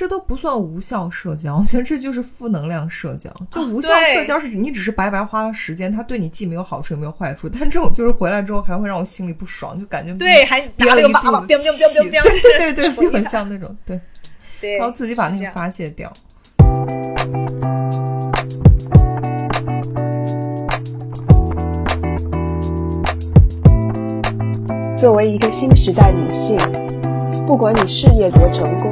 [0.00, 3.30] 这都不算无效社交，我觉得这就是负能量社交。
[3.50, 7.50] 就无效社交是你只是白白花了时间，它对你既没有好处也没有坏处。
[7.50, 11.68] 但这种就是回来之后还会让我心里不爽，就感觉对，还憋了一肚子气，
[12.08, 14.00] 对对对对，就很像那种对，
[14.58, 16.10] 对，然后自己把那个发泄掉。
[24.96, 26.56] 作为一个新时代女性，
[27.46, 28.90] 不管你事业多成功，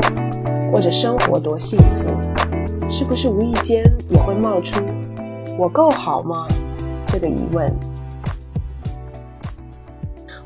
[0.72, 4.82] 或者生活多幸福，是不是无意间也会冒出
[5.58, 6.46] “我够好吗”
[7.08, 7.74] 这个疑问？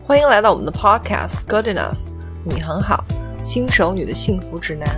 [0.06, 2.10] 欢迎来到我们的 Podcast Good Enough，
[2.44, 3.04] 你很好，
[3.42, 4.88] 新手女的幸福指南。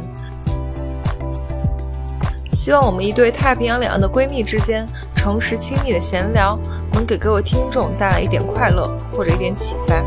[2.53, 6.59] 希望我们一对太平洋两岸的闺蜜之间诚实亲密的闲聊，
[6.93, 10.03] 能给各位听众带来一点快乐或者一点启发。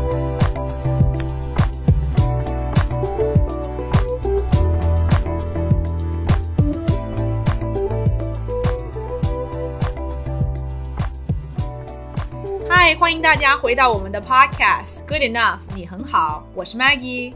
[12.88, 17.34] 嗨，欢迎大家回到我们的 Podcast Good Enough，你很好，我是 Maggie。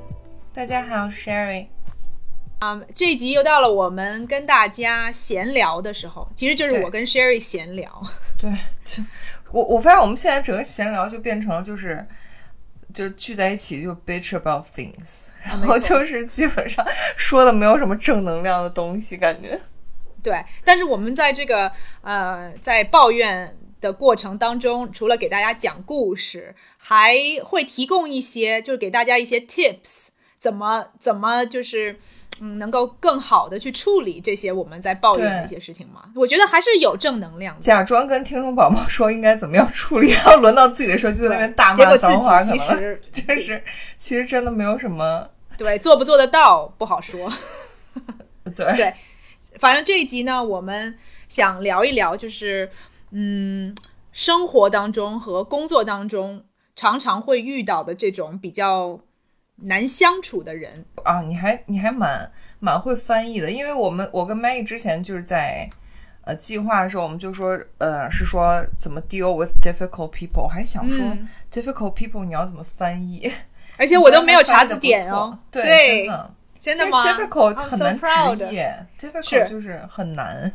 [0.51, 1.67] 大家好，Sherry。
[2.61, 8.03] 嗯，这一集又到了我们跟大家闲聊的时候，其实就是我跟 Sherry 闲聊。
[8.41, 8.51] 对，
[8.83, 9.03] 就
[9.51, 12.09] 我我发现我们现在整个闲聊就变成了就是
[12.95, 16.83] 就聚在一起就 bitch about things，然后就是基本上
[17.15, 19.61] 说的没有什么正能量的东西，感觉。
[20.23, 31.99] 对，但是我们在这个呃在抱怨的过程当中，除了给大家讲故事，还会提供一些就是给大家一些 tips，怎么怎么就是。
[32.41, 36.05] 嗯，能够更好的去处理这些我们在抱怨的一些事情吗？
[36.17, 37.57] 我觉得还是有正能量。
[37.61, 43.63] 假装跟听众宝宝说应该怎么样处理，然后轮到自己的时候就在那边大骂脏话，其实就是
[43.99, 45.29] 其实真的没有什么。
[45.59, 47.31] 对，做不做得到不好说。
[48.57, 48.95] 对对，
[49.59, 52.71] 反正这一集呢，我们想聊一聊，就是
[53.13, 53.77] 嗯，
[54.11, 56.45] 生活当中和工作当中
[56.75, 59.01] 常常会遇到的这种比较。
[59.65, 60.85] 难相处的人。
[61.05, 62.29] 啊，你还你还蛮
[62.59, 65.71] 蛮会翻译的，因为我们我跟 Maggie 之前就是在
[66.25, 71.05] 呃计划的时候，我们就说呃是说怎么 deal with difficult people，还想说
[71.53, 73.31] difficult people 你要怎么翻译，
[73.77, 76.35] 而且我都没有查字典哦，对，真的。
[76.59, 78.59] 真的吗？difficult 很难直译
[78.99, 80.51] ，difficult 就是很难，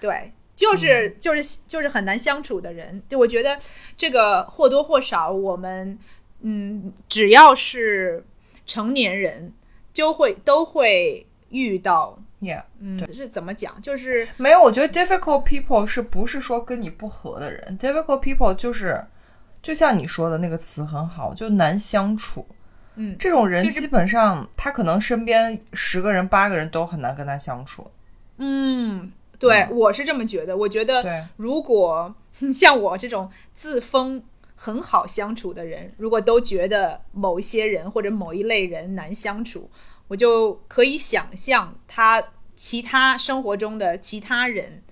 [0.00, 3.58] 对，就是就是就是很难相处的人，就我觉得
[3.96, 5.98] 这个或多或少我们
[6.40, 8.24] 嗯只要是。
[8.66, 9.52] 成年人
[9.92, 13.82] 就会都会遇到，Yeah，嗯，是怎么讲？
[13.82, 19.04] 就是没有，我觉得 difficult people 是不是说跟你不合的人？difficult people 就是
[19.60, 22.46] 就像你说的那个词很好，就难相处。
[22.94, 27.90] 嗯，这种人基本上他可能身边十个人八个人都很难跟他相处。
[28.36, 29.10] 嗯，
[29.40, 30.56] 对，我是这么觉得。
[30.56, 32.14] 我觉得，如果
[32.54, 34.22] 像我这种自封。
[34.62, 39.70] 很好相处的人，如果都觉得某一些人或者某一类人难相处，
[40.06, 42.22] 我就可以想象他
[42.54, 44.82] 其他生活中的其他人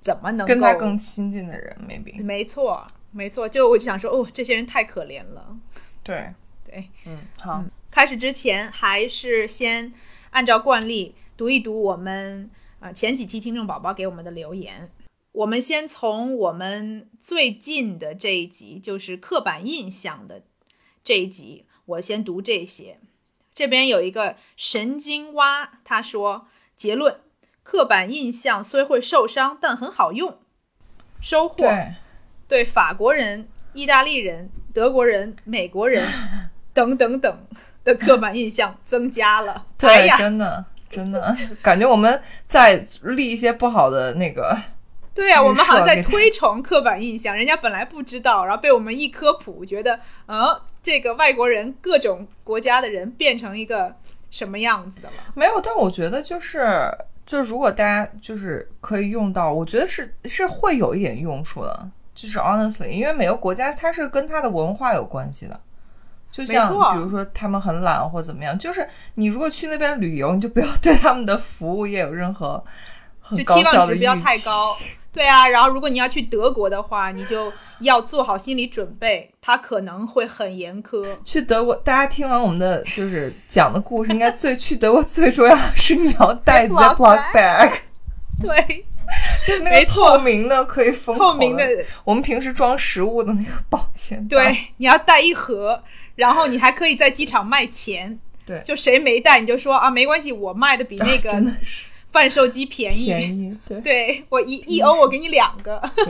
[0.00, 5.54] 怎么能跟他更亲近的人，maybe 没错，没错，就我就想说，哦，这些人太可怜了。
[6.02, 6.32] 对
[6.64, 9.92] 对，嗯，好，开始之前还是先
[10.30, 12.48] 按照惯例读一读我们
[12.80, 14.90] 啊前几期听众宝宝给我们的留言。
[15.32, 20.42] 我们先从我们最近的这一集，就是刻板印象的
[21.04, 22.98] 这一集，我先读这些。
[23.52, 26.46] 这边有一个神经蛙，他说：
[26.76, 27.20] 结论，
[27.62, 30.38] 刻板印象虽会受伤，但很好用。
[31.20, 31.56] 收获，
[32.46, 36.06] 对法国人、意大利人、德国人、美国人
[36.72, 37.46] 等等等
[37.84, 39.66] 的刻板印象增加了。
[39.78, 40.64] 对，真的，
[40.96, 44.56] 真的感觉我们在立一些不好的那个。
[45.14, 53.92] 对呀，我们好像在推崇刻板印象，人家本来不知道，然后被我们一科普，觉得，嗯，这个外国人各种国家的人变成一个
[54.30, 55.14] 什么样子的了？
[55.34, 56.88] 没有，但我觉得就是，
[57.26, 65.60] 就如果大家就是可以用到，我觉得是是会有一点用处的，就是 honestly，因为每个国家它是跟它的文化有关系的，
[66.44, 72.62] 就像比如说他们很懒或怎么样，就是你如果去那边旅游，你就不要 对他们的服务业有任何
[73.30, 74.76] 就期望值不要太高。
[75.10, 77.50] 对啊，然后如果你要去德国的话，你就
[77.80, 81.04] 要做好心理准备，他可能会很严苛。
[81.24, 87.72] 去德国，大家听完我们的就是讲的故事，应该最去德国最重要的是你要带 Ziploc bag，
[88.40, 88.84] 对，
[89.44, 91.66] 就是那个透明的可以封透明的，
[92.04, 94.28] 我们平时装食物的那个保鲜。
[94.28, 95.82] 对，你要带一盒，
[96.18, 98.20] 然后你还可以在机场卖钱。
[98.44, 101.30] 对就谁没带你就说啊，没关系，我卖的比那个
[102.08, 103.06] 贩售机便宜。
[103.06, 106.06] 便宜，对 对我一一欧我给你两个，对，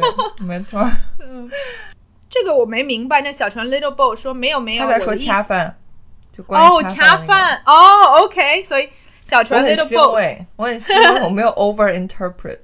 [0.47, 0.81] 没错
[1.23, 1.51] 嗯。
[2.31, 3.23] 这个我没明白。
[3.23, 5.77] 那小船 Little Boat 说没有没有，他在说恰饭，
[6.37, 7.27] 就关恰恰饭那个。
[7.27, 8.89] 饭哦，OK，所以
[9.25, 12.61] 小船 Little Boat 慰，我很欣慰，我没有 over interpret。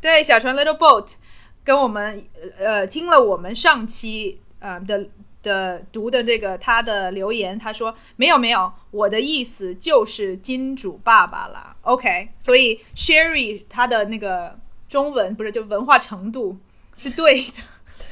[0.00, 1.14] 对小船 Little Boat
[1.64, 2.24] 跟我们
[2.60, 5.08] 呃听了我们上期呃的
[5.46, 11.76] 的读的这个他的留言，他说没有没有，我的意思就是金主爸爸啦。
[11.82, 14.58] OK，所以 Sherry 他的那个
[14.88, 16.58] 中文不是就文化程度
[16.96, 17.46] 是对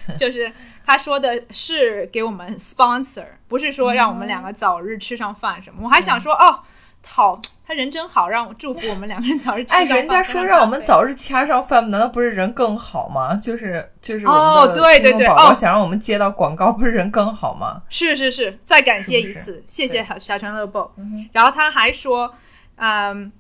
[0.07, 0.53] 的， 就是
[0.87, 5.81] 他说的是给我们 sponsor，不是说让我们两个早日吃上饭什么。
[5.83, 6.61] 我还想说哦。
[7.07, 9.97] 好，他人真好，让我祝福我们两个人早日哎，饭。
[9.97, 13.35] 人家说让我们早日掐上饭，难道不是人更好吗？
[13.35, 17.81] 就是就是我哦们的对对对听众宝宝哦想让我们接到广告，不是人更好吗？
[17.89, 20.91] 是是是，再感谢一是是次，谢谢对小小船乐 b
[21.33, 22.35] 然后他还说，
[22.77, 23.33] 嗯，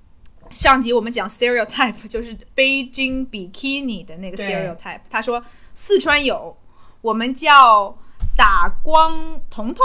[0.51, 5.01] 上集我们讲 stereotype，就是北京 bikini 的那个 stereotype。
[5.11, 5.45] 他说
[5.75, 6.57] 四川有，
[7.03, 7.95] 我们叫
[8.37, 9.85] 打光彤彤，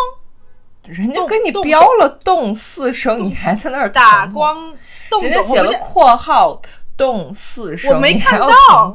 [0.89, 4.75] 人家跟你动标了“动”四声，你还在那儿打光
[5.09, 5.41] 洞人家。
[5.41, 6.61] 写了括号
[6.97, 8.91] “动”四声，我没看到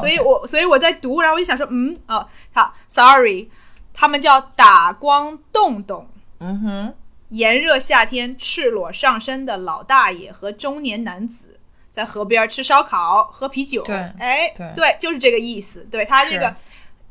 [0.00, 3.50] 所以我所以我在读，然后我就想说，嗯，哦，好，sorry，
[3.92, 6.08] 他们叫打光洞洞。
[6.40, 6.94] 嗯哼，
[7.28, 11.60] 炎热夏天，赤裸上身的老大爷和中年男子
[11.90, 13.82] 在河边吃烧烤、喝啤酒。
[13.82, 15.86] 对哎，对就是这个意思。
[15.90, 16.54] 对他这个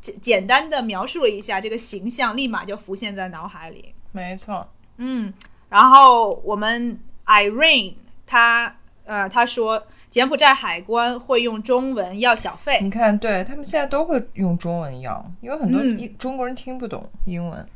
[0.01, 3.95] 简简单的描述了一下这个形象，立马就浮现在脑海里。
[4.13, 4.65] 没错，
[4.97, 5.33] 嗯，
[5.69, 7.95] 然后我们 Irene
[8.25, 8.73] 他
[9.05, 12.79] 呃他说柬埔寨海关会用中文要小费。
[12.81, 17.67] 你看，对他们现在都会用中文要，因为很多嗯一中国人听不懂英文。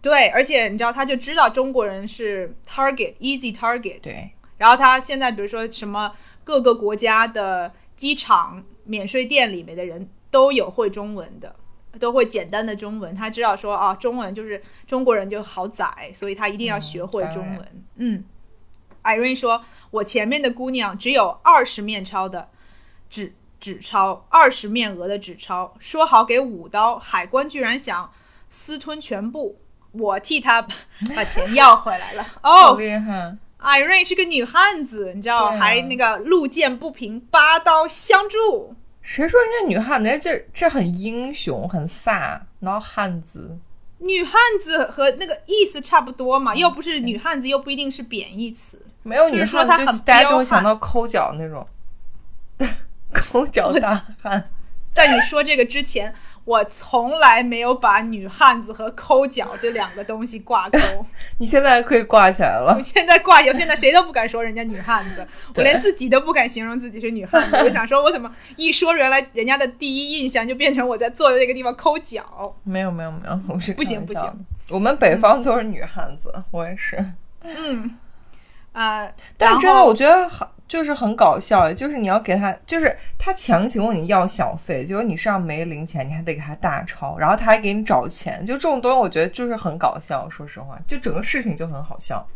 [0.00, 4.00] 对，而且你知道，他就知道中国人是 target easy target。
[4.00, 6.12] 对，然后他现在比如说什么
[6.44, 11.56] 各个国家的机场免税店里面的人都有会中文的，
[11.98, 13.14] 都会简单的中文。
[13.14, 17.84] 他知道说啊，中文就是中国人就好宰，所以他一定要学会中文。
[17.96, 18.24] 嗯
[19.02, 22.48] ，Irene 说，我前面的姑娘只有二十面钞的
[23.10, 28.12] 纸纸钞，二十面额的纸钞，说好给五刀，海关居然想
[28.48, 29.58] 私吞全部。
[29.92, 30.62] 我替他
[31.16, 32.26] 把钱要回来了。
[32.44, 38.76] 哦，厉害！Irene 是个女汉子，你知道，啊还那个路见不平拔刀相助。
[39.08, 40.18] 谁说人家女汉子？
[40.18, 43.58] 这这很英雄，很飒，老汉子。
[44.00, 48.84] 女汉子和那个意思差不多嘛，又不是女汉子，又不一定是贬义词。
[49.02, 51.66] 没有女就是说汉子，就大家就会想到抠脚那种，
[53.10, 54.50] 抠脚大汉。
[54.92, 56.14] 在你说这个之前，
[56.48, 60.78] 我从来没有把女汉子和抠脚这两个东西挂钩。
[61.36, 62.80] 你现在可以挂起来了我。
[62.80, 67.56] 现在挂，我现在谁都不敢说人家女汉子， 我连自己都不敢形容自己是女汉子。
[67.62, 72.24] 我想说，我怎么一说，原来人家的第一印象就变成我在坐在那个地方抠脚。
[72.64, 74.22] 没有没有没有，我是不行不行。
[74.70, 77.12] 我们北方都是女汉子，我也是。
[77.42, 77.94] 嗯
[78.72, 79.06] 啊、
[79.36, 90.28] 但真的，我觉得很就是很搞笑，就是你要给他，就是他强行问你要小费，结果你身上没零钱，你还得给他大钞，然后他还给你找钱，就这种东西，我觉得就是很搞笑。
[90.28, 92.28] 说实话，就整个事情就很好笑。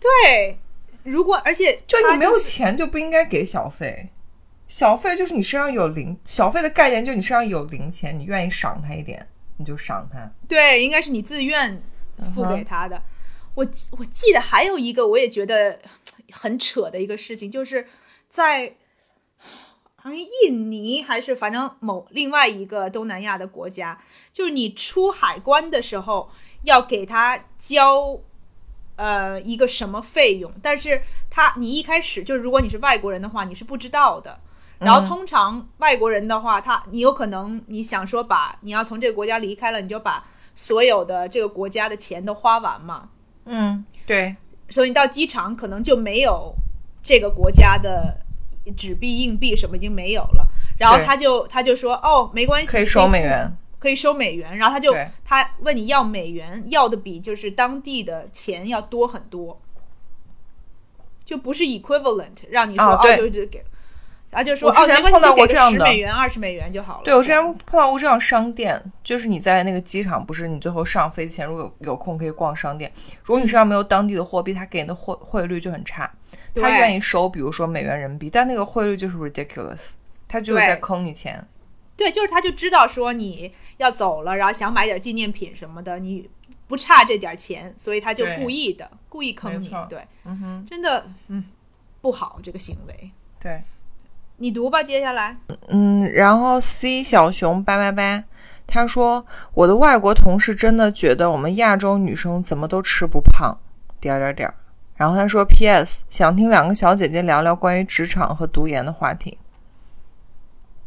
[0.00, 0.58] 对，
[1.04, 4.10] 如果而且就你没有钱就不应该给小费，
[4.66, 9.24] 小费就是你身上有零，小费的概念就是你身上有零钱，你愿意赏他一点，
[9.58, 10.28] 你就赏他。
[10.48, 11.80] 对，应该是你自愿
[12.34, 13.00] 付给他的。
[13.54, 15.78] 我记我记得还有一个我也觉得
[16.32, 17.86] 很扯的一个事情，就是
[18.28, 18.76] 在
[19.94, 26.30] 好像印尼还是反正某另外一个东南亚的国家，就是你出海关的时候
[26.64, 28.18] 要给他交
[28.96, 34.40] 呃一个什么费用，但是他你一开始就是如果你是外国人的话，你是不知道的。
[34.78, 43.10] 然后通常外国人的话，他你有可能你想说把你要从这个国家离开了，你就把所有的这个国家的钱都花完嘛，
[43.44, 44.34] 嗯，对，
[44.72, 46.52] 所以你到机场可能就没有
[47.02, 48.16] 这个国家的
[48.76, 50.48] 纸币、硬币什么已经没有了。
[50.80, 53.56] 然后他就他就说哦，没关系，可以收美元。
[53.78, 59.60] 可以收美元，然后他就他问你要美元，要的比就是当地的钱要多很多，
[61.24, 63.64] 就不是 equivalent，让你说哦对对就是给，
[64.32, 67.04] 他就说我之前碰到过这样的十美元、二十美元就好了。
[67.04, 67.36] 对我之前
[67.66, 72.90] 碰到过这样商店，就是你在那个机场，不是你最后上飞机前，如果有有空可以逛商店。
[73.22, 76.10] 如果你身上没有当地的货币，他给你的汇汇率就很差，
[76.54, 79.92] 他愿意收，比如说美元人民币，但那个汇率就是 ridiculous，
[80.26, 81.46] 他就是在坑你钱。
[81.94, 86.28] 对，就是他就知道说你要走了，然后想买点纪念品什么的，你
[86.66, 91.44] 不差这点钱，所以他就故意的故意坑你，对，嗯哼，真的嗯
[92.00, 93.10] 不好这个行为。
[93.38, 93.62] 对，
[94.42, 95.36] 你读吧，接下来。
[95.68, 98.24] 嗯，然后 C 小熊拜拜拜，
[98.66, 103.56] 他说我的外国同事真的觉得我们亚洲女生怎么都吃不胖，
[104.00, 104.54] 点儿点儿点儿。
[104.96, 106.02] 然后他说 P.S.
[106.08, 109.38] 想听两个小姐姐聊聊关于职场和读研的话题。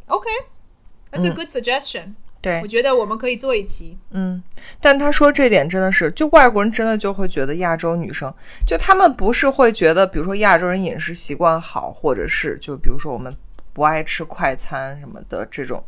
[0.07, 3.97] OK，that's、a good suggestion、对我，觉得我们可以做一期。
[4.11, 4.43] 嗯，
[4.81, 8.33] 但他说这点真的是，就外国人真的就会觉得亚洲女生，
[8.67, 13.35] 就他们不是会觉得，比如说亚洲人饮食习惯好，或者是就比如说我们
[13.75, 15.83] 不爱吃快餐什么的这种，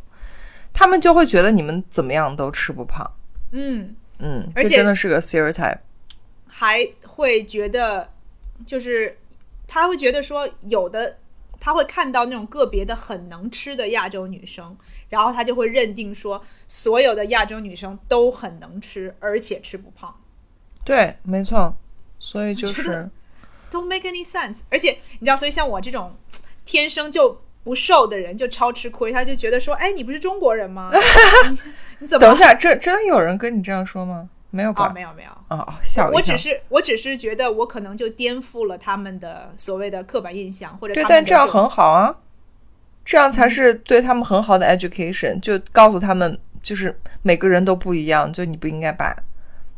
[0.74, 3.10] 他们就会觉得你们怎么样都吃不胖。
[3.52, 5.78] 嗯，嗯，而且这真的是个 stereotype。
[6.46, 8.10] 还会觉得，
[8.66, 9.16] 就是
[9.66, 11.16] 他会觉得说，有的
[11.58, 14.76] 他会看到那种个别的很能吃的亚洲女生，
[15.08, 20.14] 然后他就会认定说，所有的亚洲女生都很能吃，而且吃不胖。
[20.84, 21.74] 对，没错。
[22.18, 23.08] 所以就是
[23.70, 24.60] ，Don't make any sense。
[24.68, 26.14] 而且你知道，所以像我这种
[26.66, 29.12] 天生就不瘦的人，就超吃亏。
[29.12, 30.90] 他就觉得说，哎，你不是中国人吗？
[31.50, 31.58] 你
[32.00, 34.30] 你怎么等一下，这真有人跟你这样说吗？
[34.48, 34.84] 没有吧？
[34.86, 34.92] 啊？
[34.94, 35.30] 没有没有。
[35.48, 36.38] 哦哦，吓我一跳我只。
[36.38, 42.16] 是我只是觉得我可能就颠覆了他们的所谓的刻板印象，或者对，但这样很好啊，
[43.04, 49.14] 这样才是对他们很好的 education，就告诉他们，就是每个人都不一样，就你不应该把，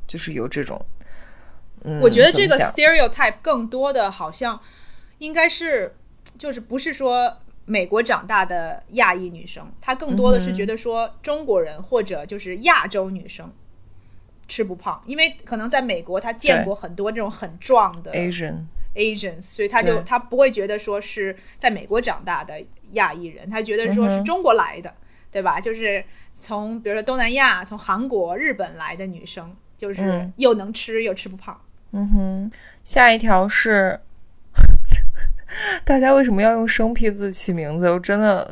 [0.06, 0.80] 就是有这种，
[1.82, 4.61] 嗯，我觉得这个 stereotype 更多的好像
[5.18, 5.97] 应该是，
[6.38, 7.38] 就是不是说
[7.70, 13.48] 美国长大的亚裔女生，她更多的是觉得说中国人或者就是亚洲女生
[14.48, 22.60] 吃不胖，因为可能在美国她见过很多这种很壮的 Asian，Asians，所以她就对她不会觉得说是在美国长大的
[22.94, 24.92] 亚裔人，她觉得说是中国来的，
[25.30, 25.60] 对吧？
[25.60, 31.60] 就是从比如说东南亚、从韩国、日本来的女生，就是嗯又能吃又吃不胖。
[31.92, 34.00] 嗯哼，下一条是。
[35.85, 37.90] 大家为什么要用生僻字起名字？
[37.90, 38.49] 我真的，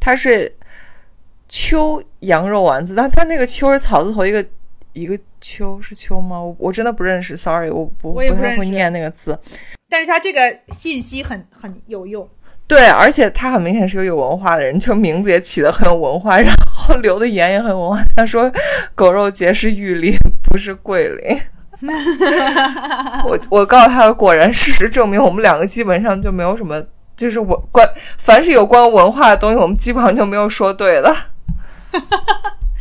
[0.00, 0.54] 它是
[1.48, 4.44] 秋羊肉丸子，但它那个秋是草字头一个
[4.92, 6.40] 一个秋是秋吗？
[6.40, 9.38] 我我真的不认识，sorry，我不不太会念那个字。
[9.88, 10.40] 但是他这个
[10.70, 12.28] 信息很很有用，
[12.66, 18.04] 对，而且他很明显是个有文化的人，就名字也起得很有文化，然后留的言也很有文化。
[18.16, 18.50] 他说
[18.94, 21.40] 狗肉节是玉林，不是桂林。
[23.26, 26.82] 我我告诉他了，果然事实证明，我们两个基本上就没有什么，
[27.16, 27.88] 就是我关，
[28.18, 31.14] 凡是有关文化的东西，我们基本上就没有说对的。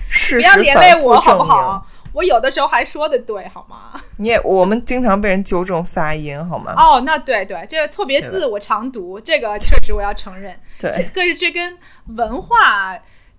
[0.09, 1.87] 事不实要连累反复我好证明，不好？
[2.13, 3.99] 我有的时候还说的对，好吗？
[4.17, 6.73] 你也我们经常被人纠正发音，好吗？
[6.77, 10.55] 哦，那对对，这个错别字我常读，这个确实我要承认。
[10.77, 11.75] 这对，个是这跟
[12.15, 12.95] 文化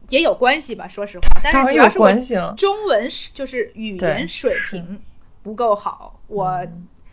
[0.08, 0.88] 也有关系吧？
[0.88, 2.52] 说实话，但是主要是我关系了。
[2.56, 5.00] 中文是就是语言水平
[5.44, 6.66] 不够好，我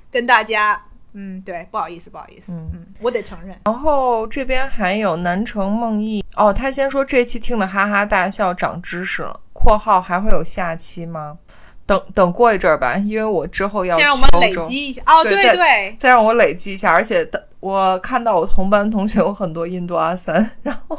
[0.09, 0.81] 跟大家，
[1.13, 3.55] 嗯，对，不好意思，不好意思，嗯嗯，我得承认。
[3.65, 9.39] 然后这边还有南城梦忆哦，他先说这期听的哈哈大笑，长知识了。
[9.53, 11.37] （括号还会有下期吗？
[11.85, 15.01] 等等过一阵儿吧，因为我之后要先让我们累，积一下。
[15.05, 16.89] 哦，对对再对，再让我累积一下。
[16.89, 20.97] 而且我看到我同班同学有很多印度阿三， 然后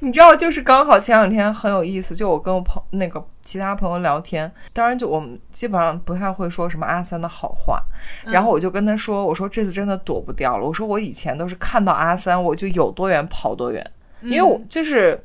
[0.00, 7.82] 你知道，就是刚好前两天很有意思，就我跟我朋那个其他朋友聊天，当然就我们基本上不太会说什么阿三的好话，
[8.24, 13.84] 然后我就跟他说，我说这次真的躲不掉了，我说我以前都是看到阿三我就有多远跑多远，
[14.22, 15.22] 因为我就是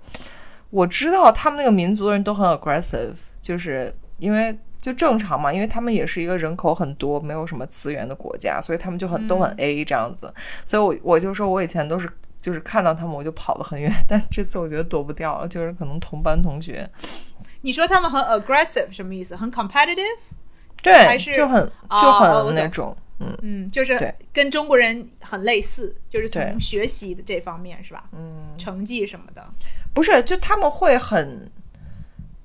[0.70, 4.58] 我知道他们那个民族的人都很 aggressive，就是因为。
[4.82, 10.34] 就正常嘛，因为他们也是一个人口很多、没有什么资源的国家，所以他们就很都很 A 这样子。
[10.66, 12.10] 所以我我就说我以前都是
[12.42, 16.90] 就是看到他们我就跑得很远， 但这次我觉得躲不掉了，就是可能同班同学，
[17.62, 19.36] 你说他们很 aggressive 什么意思？
[19.36, 20.18] 很 competitive？
[20.82, 28.06] 对，还是就很哦就很那种，嗯嗯，就是跟中国人很类似，就是从学习的这方面是吧？
[28.14, 29.46] 嗯，成绩什么的。
[29.94, 31.52] 不是，就他们会很，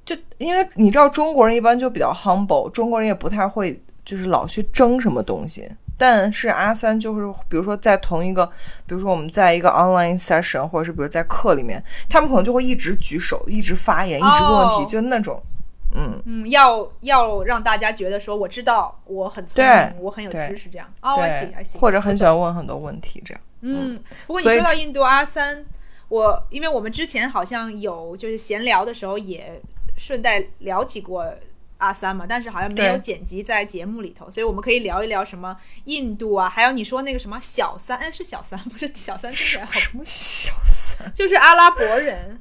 [0.05, 5.71] 就因为你知道中国人一般就比较 humble，中国人也不太会就是老去争什么东西。
[5.97, 8.45] 但是阿三就是，比如说在同一个，
[8.87, 15.41] 比如说我们在一个 online session，或者是比如在课里面，他们可能就会一直举手，一直发言，一直问问题，哦就那种，
[15.95, 20.87] 嗯，嗯，要要让大家觉得说我知道我很聪明，我很有知识，这样。
[21.01, 21.79] 哦 I see。
[21.79, 23.41] 或者很喜欢问很多问题，这样。
[23.61, 25.65] 嗯，不过你说到印度阿三，
[26.09, 29.63] 我因为我们之前好像有就是闲聊的时候也
[29.97, 31.25] 顺带聊起过
[31.85, 41.13] 阿三嘛，但是好像没有剪辑在节目里头，所以我们可以聊一聊什么印度啊，还有你说那个什么小三，哎，是小三 不是小三，听起来好，什么小三？
[41.15, 42.41] 就是阿拉伯人。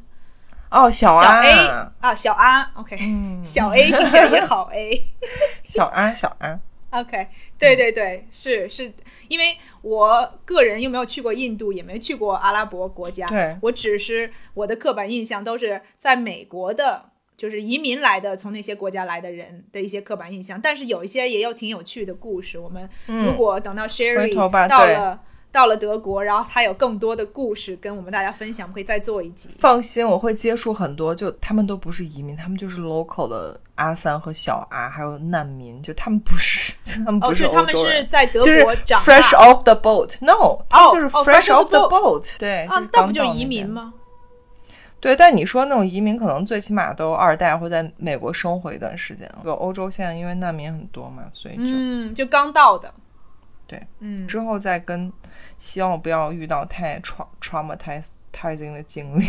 [0.70, 1.68] 哦，小小 A
[2.00, 5.06] 啊，小安，OK，、嗯，小 A 听起来也好 A。
[5.64, 6.60] 小安，小安
[6.90, 7.28] ，OK，
[7.60, 8.92] 对对对，是是，
[9.28, 13.56] 因为我个人又没有去过印度，也没去过阿拉伯国家，对。
[13.62, 20.60] 我只是我的刻板印象都是在美国的，就是移民来的，从那些国家来的人的一些刻板印象。
[20.62, 22.58] 但是有一些也有挺有趣的故事。
[22.60, 24.34] 我们如果等到 Sherry
[24.68, 25.20] 到了
[25.52, 29.50] 到了德国，然后他有更多的故事跟我们大家分享，我们可以再做一集。
[29.52, 37.76] 放心，我会接触很多，就他们都不是移民，他们就是 local 的阿三和小阿，还有难民，就他们不是，就他们哦，不是他们。
[37.78, 43.46] 是在德就是国长 fresh off the boat，no，哦就是哦 fresh off the boat，对，那不就是移？
[43.46, 43.94] 民吗？
[45.04, 49.30] 对，但你说那种移民，可能最起码都二代或在美国生活一段时间。
[49.44, 52.94] 有欧洲现在因为难民很多嘛，所以就、嗯，就刚到的。
[53.68, 55.12] 对，嗯，之后再跟，
[55.58, 59.26] 希望我不要遇到太 tra traumatizing 的经历。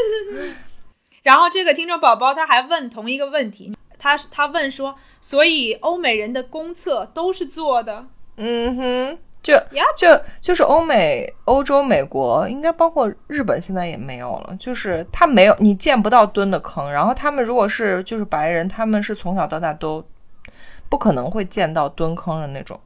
[1.22, 8.06] 然后这个听众宝宝他还问同一个问题，他他问说，所以欧美人的公厕都是做的？
[8.36, 10.08] 嗯哼，就呀就
[10.40, 14.56] 就是欧美、欧洲、美国，应该包括日本，现在也没有了。
[14.58, 16.92] 就是他没有，你见不到蹲的坑。
[16.92, 20.04] 然后他们如果是就是白人，他们是从小到大都
[20.88, 22.76] 不可能会见到蹲坑的那种。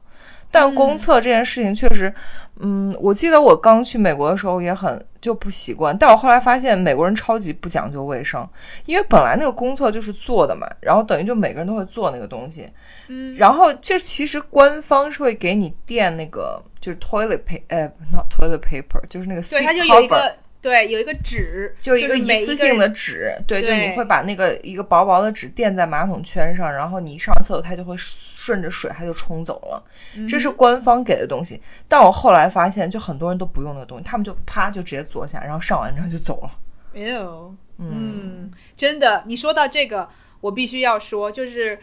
[0.51, 2.13] 但公厕这件事情确实，
[2.59, 8.47] 嗯，我记得我刚去美国的时候也很就不习惯，但我后来发现美国人超级不讲究卫生，
[8.85, 12.69] 因为本来那个公厕就是做的嘛，然后等于就每个人都会做那个东西，
[13.07, 29.83] 嗯，然后就其实官方是会给你垫那个就是 toilet paper，呃，not toilet paper，就是那个 seat 对，它就有一 cover 个对有一个纸，就一个一次性的纸，对，就你会把那个一个薄薄的纸垫在马桶圈上，然后你一上厕所，它就会顺着水，它就冲走了。
[30.29, 36.51] 这是官方给的东西，但我后来发现，就很多人都不用那个东西，他们就啪就直接坐下，然后上完之后就走了。
[36.93, 40.09] 没有，嗯，真的，你说到这个，
[40.41, 41.79] 我必须要说，就是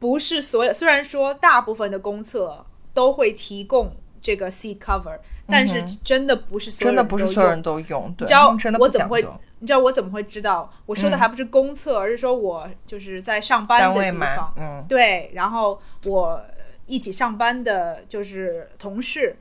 [0.00, 9.26] 不是所有，虽然说大部分的公厕都会提供这个 seat cover，但是真的不是所有真的人都用不是所有人都用，对，你知道我怎么会。
[9.58, 10.70] 你知道我怎么会知道？
[10.84, 16.42] 我说的还不是公厕，而是说我就是在上班的地方，，嗯，对，然后我
[16.86, 19.34] 一起上班的就是同事，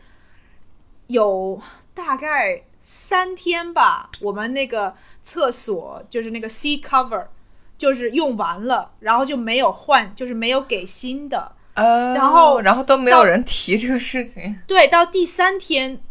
[1.08, 1.60] 有
[1.94, 7.26] 大概三天吧，我们那个厕所就是那个 seat cover
[7.78, 11.52] 就是用完了，然后就没有换，就是没有给新的。
[11.76, 14.60] 呃，然后然后都没有人提这个事情。
[14.66, 16.02] 对，到第三天，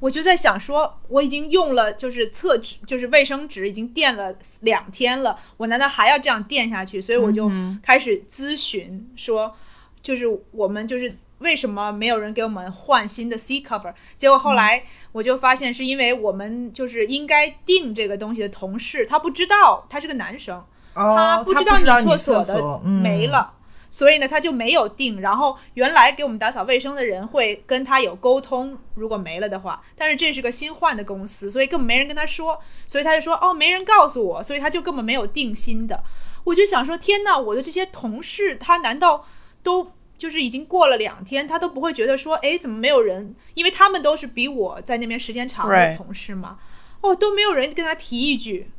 [0.00, 7.00] 我就在想说，我已经用了就是厕纸，就是卫生纸已经垫了两天了，我难道还要这样垫下去？
[7.00, 7.50] 所以我就
[7.82, 9.54] 开始咨询说，
[10.02, 13.92] 就是我们就是为什么没有人给我们换新的 C cover？
[14.16, 23.26] 结果后来我就发现是因为我们就是应该订这个东西的同事，他不知道，他是个男生，他哦，他知道知道你厕所的没。
[23.26, 23.52] 了。
[23.92, 25.20] 所以呢，他就没有定。
[25.20, 29.82] 然后原来给我们打扫卫生的人会跟他有沟通，如果没了的话。
[29.94, 36.02] 但是这是个新换的公司，所以根本没人跟他说，所以他就说哦，没人告诉我，所以他就根本没有定新的。
[36.44, 39.26] 我就想说，天呐，我的这些同事，他难道
[39.62, 43.36] 都就是已经过了两天，他都不会觉得说，哎，怎么没有人？
[43.52, 46.58] 因为他们都是比我在那边时间长的同事嘛，
[47.02, 48.70] 哦，都没有人跟他提一句。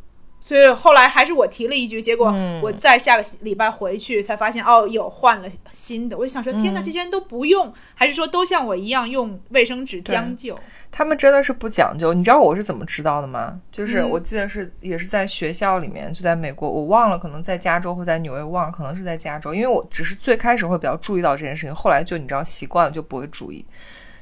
[0.44, 6.18] 所以后来还是我提了一句，结果嗯我再下个礼拜回去才发现，哦，有换了新的。
[6.18, 10.54] 我就想说，天呐，嗯这些人都不用，还是说都像我一样用卫生纸将就？
[10.92, 12.14] 他们真的是不讲究。
[12.14, 13.58] 你知道我是怎么知道的吗？
[13.72, 23.66] 就是嗯我记得是也是在学校里面，就在美国，我忘了，可能在加州或在纽约，忘了，可能是在加州，因为我只是最开始会比较注意到这件事情，后来就你知道习惯了就不会注意。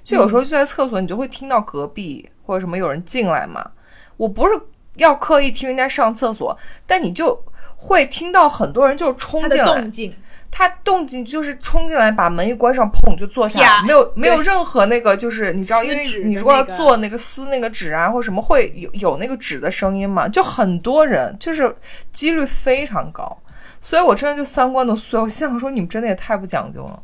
[0.03, 3.71] 就有时候就在厕所，你就会听到隔壁或者什么有人进来嘛。
[4.17, 4.51] 我不是
[4.97, 7.43] 要刻意听人家上厕所，但你就
[7.75, 10.15] 会听到很多人就冲进来，动静，
[10.51, 13.77] 他动静就是冲进来，把门一关上，砰就坐下呀。
[13.77, 21.75] 来，没有没有任何那个就是你知道，因为你如果要做那个撕那个纸啊或者什么，会有有那个纸的声音嘛，就很多人就是
[22.11, 23.41] 几率非常高，
[23.79, 25.23] 所以我真的就三观都碎了。
[25.23, 27.01] 我心想说，你们真的也太不讲究了。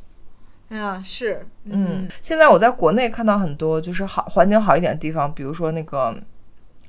[0.70, 6.14] 嗯，是，嗯，现在我在国内看到很多就是好环境好一点的地方，比如说那个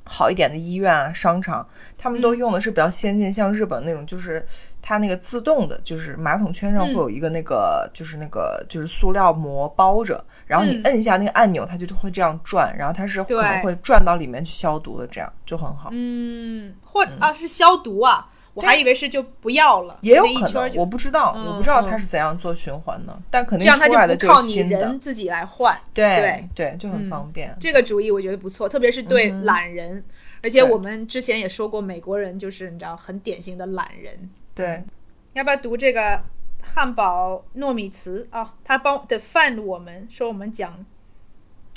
[0.08, 1.64] 好一点的医院啊、商场，
[1.98, 4.44] 他们都用的是比较先进，像日本那种，就是
[4.80, 15.90] 它那个自动的，就是马桶圈上会有一个那个，就是那个就是塑料膜包着，然后你嗯摁一下那个按钮，它就会这样转，然后它是可能会转到里面去消毒的，这样就很好。
[15.92, 25.78] 嗯，或啊是消毒啊，我还以为是就不要了，也有一可能，圈我不知道，嗯我不知道嗯它是怎样做循环的，但肯这样它定出来的就就不靠你人，自己来换。
[25.94, 27.56] 对对对，就很方便。
[27.60, 30.04] 这个主意我觉得不错，特别是对嗯懒人。
[30.40, 34.30] 而且我们之前也说过，美国人就是你知道很典型的懒人。
[34.54, 34.84] 对，
[35.32, 36.22] 要不要读这个
[36.62, 40.84] 汉堡糯米糍啊、他帮 defend 我们说我们讲，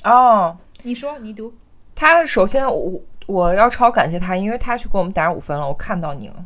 [0.03, 1.53] 哦，你说你读。
[1.95, 6.45] 他首先我我要超感谢他，因为他去给我们打五分了，我看到你了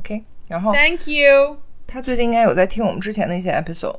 [0.00, 0.24] ，OK。
[0.48, 1.58] 然后 Thank you。
[1.86, 3.98] 他最近应该有在听我们之前的一些 episode，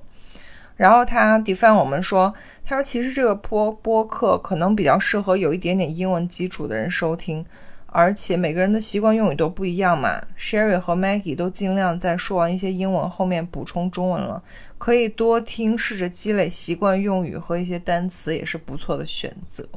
[0.78, 2.34] 然后他 defend 我们说，
[2.66, 7.46] 他说其实这个播播客可能比较适合有一点点英文基础的人收听，
[7.88, 10.22] 而且每个人的习惯用语都不一样嘛。
[10.38, 14.42] Sherry 和 Maggie 都尽量在说完一些英文后面补充中文了，
[14.78, 19.68] 可以多听，试着积累习惯用语和一些单词，也是不错的选择。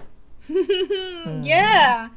[1.43, 2.11] Yeah,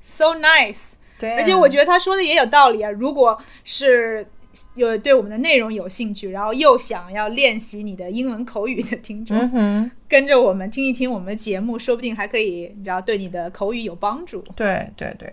[0.00, 0.92] so nice。
[1.30, 2.90] 对而且我觉得他说的也有道理啊。
[2.90, 4.26] 如果是
[4.74, 14.42] 有对我们的内容有兴趣，然后又想要练习你的英文口语的听众，嗯哼，跟着我们听一听我们的节目，说不定还可以，你知道，对你的口语有帮助。
[14.54, 15.32] 对对对，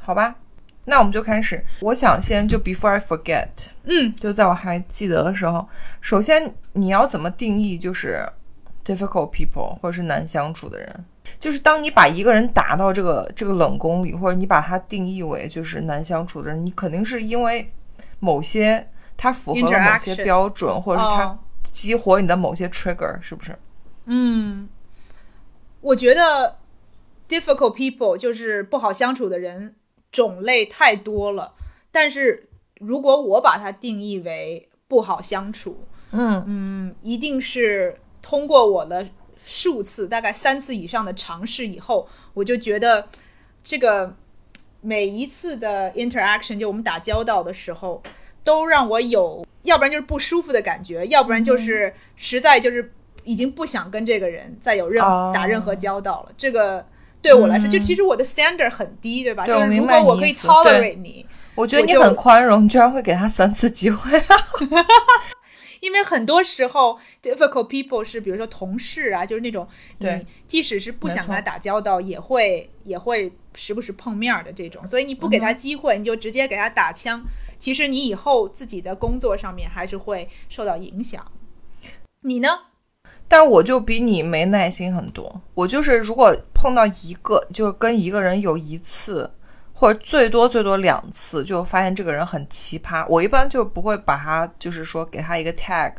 [0.00, 0.36] 好吧，
[0.84, 1.64] 那我们就开始。
[1.80, 3.48] 我想先就 before I forget，
[3.84, 5.66] 嗯，就在我还记得的时候，
[6.00, 8.24] 首先你要怎么定义就是
[8.84, 11.04] difficult people 或者是难相处的人？
[11.44, 17.70] 就是当你把一个人打到这个这个冷宫里，或者你把他定义为就是难相处的人，你肯定是因为
[18.18, 21.38] 某些他符合了某些标准，或者是他哦。
[21.70, 23.54] 激活你的某些 trigger，是不是？
[24.06, 24.66] 嗯，
[25.82, 26.56] 我觉得
[27.28, 29.74] difficult people 就是不好相处的人
[30.10, 31.52] 种类太多了，
[31.92, 32.48] 但是
[32.80, 36.42] 如果我把它定义为不好相处，嗯。
[36.46, 39.06] 嗯，一定是通过我的
[39.44, 43.06] 数次，大概三次以上的尝试以后，我就觉得
[43.62, 44.16] 这个
[44.80, 48.02] 每一次的 interaction，就我们打交道的时候，
[48.42, 52.92] 都让我有，要不然就是不舒服的感觉，要不然就是实在就是
[53.24, 56.32] 已经不想跟这个人再有任、哦打任何交道了。
[56.38, 56.86] 这个
[57.20, 59.44] 对我来说，就其实我的 standard 很低，对吧？
[59.44, 61.26] 就如果我可以 tolerate 你。
[61.54, 64.10] 我觉得你很宽容，你居然会给他三次机会。
[65.84, 69.68] 因为很多时候，difficult people 是比如说同事啊，就是那种
[69.98, 77.22] 对你即使是不想跟他打交道，也会也会时不时碰面儿的这种，所以你不给嗯他机会，你就直接给他打枪，
[77.58, 81.30] 其实你以后自己的工作上面还是会受到影响。
[82.22, 82.48] 你呢？
[83.28, 85.42] 但我就比你没耐心很多。
[85.52, 89.34] 我就是如果碰到一个，就是跟一个人有一次，
[89.74, 95.92] 或者最多最多两次，就发现这个人很奇葩，我一般就不会把他就是说给他一个 tag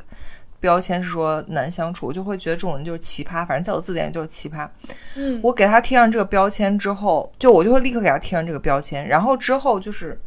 [0.61, 4.67] 标签是说难相处，我就会觉得这种人就是奇葩，反正在我字典里就是奇葩。
[5.15, 10.19] 嗯，我给他贴上这个标签之后，就我就会立刻给他贴上这个标签，然后之后就是，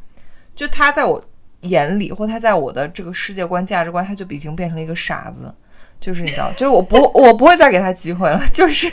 [0.55, 1.25] 就他在我
[1.63, 5.53] 眼里，或他在我的这个世界观、价值观，他就已经变成了一个傻子。
[6.01, 8.91] 就是你知道，就是我不我不会再给他机会了，就是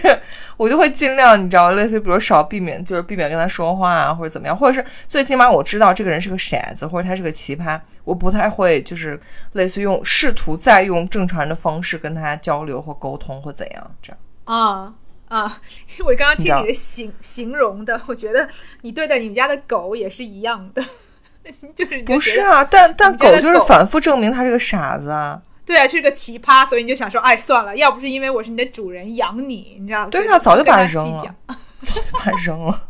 [0.58, 9.20] 我就会尽量你知道，类似比如少避免，就是避免跟他说话啊，或者怎么样，或者是最起码我知道这个人是个傻子，或者他是个奇葩，我不太会就是
[9.54, 14.18] 类似用试图再用正常人的方式跟他交流或沟通或怎样这样。
[14.46, 14.94] 啊
[15.28, 15.62] 啊！
[16.06, 18.48] 我刚刚听你的形形容的，我觉得
[18.82, 20.82] 你对待你们家的狗也是一样的，
[21.76, 25.41] 就是就不是啊，但但狗就是反复证明他是个傻子啊。
[25.65, 30.08] 对啊，是个奇葩，所以你就想说，哎，算了，要不是因为我是你的主人养你，你知道？
[30.10, 31.36] 对啊，早就把它扔了
[31.82, 32.88] 早就把它扔了。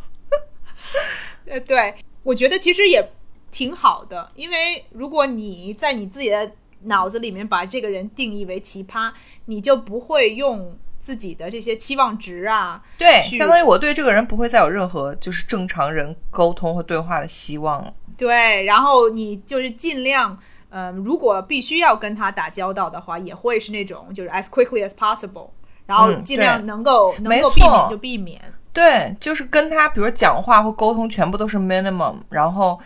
[1.47, 3.11] 呃，对，我觉得其实也
[3.49, 9.09] 挺好的，因为如果你在你自己的脑子里面把这个人定义为奇葩，
[9.45, 17.93] 你就不会用自己的这些期望值啊，对，相当于我对这个人不会再有任何就是正常人沟通和对话的希望了。
[18.17, 20.37] 对，然后你就是尽量。
[20.77, 25.47] 嗯，如果必须要跟他打交道的话，也会是那种就是 as quickly as possible，
[25.85, 28.41] 然后嗯尽量能够、能没够避免就避免。
[28.73, 32.15] 对，就是跟他，比如讲话或沟通，全部都是 minimum。
[32.27, 32.77] 然后，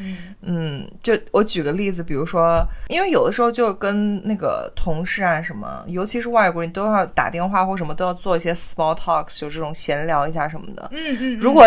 [0.43, 10.88] 嗯，就我举个例子，比如说，因为有的时候就跟那个同事啊什么，尤其是外国人，都要打电话或什么，都要做一些 small talks，就这种闲聊一下什么的。
[10.91, 11.65] 嗯嗯，如果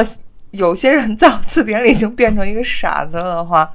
[0.52, 3.68] 有些人 在我字典里已经变成一个傻子了的话，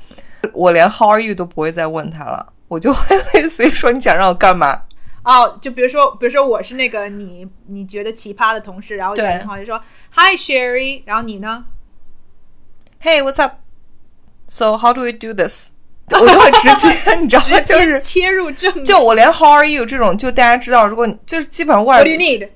[0.54, 4.84] 我连 How are you 都不会再问他了，我就会 类似于说你想让我干嘛？
[5.24, 9.78] 哦，就比如说，比如说我是那个你你觉得奇葩的同事，然后打对电话就说
[10.16, 11.66] Hi Sherry，然后你呢
[13.02, 13.56] ？Hey, what's up?
[14.48, 15.72] So how do we do this?
[16.10, 17.60] 我就会直接， 你知道吗？
[17.60, 18.84] 就是切入正题。
[18.84, 22.50] 就我连 How are you 这种，就大家知道，如果你就是基本上外 What do you need？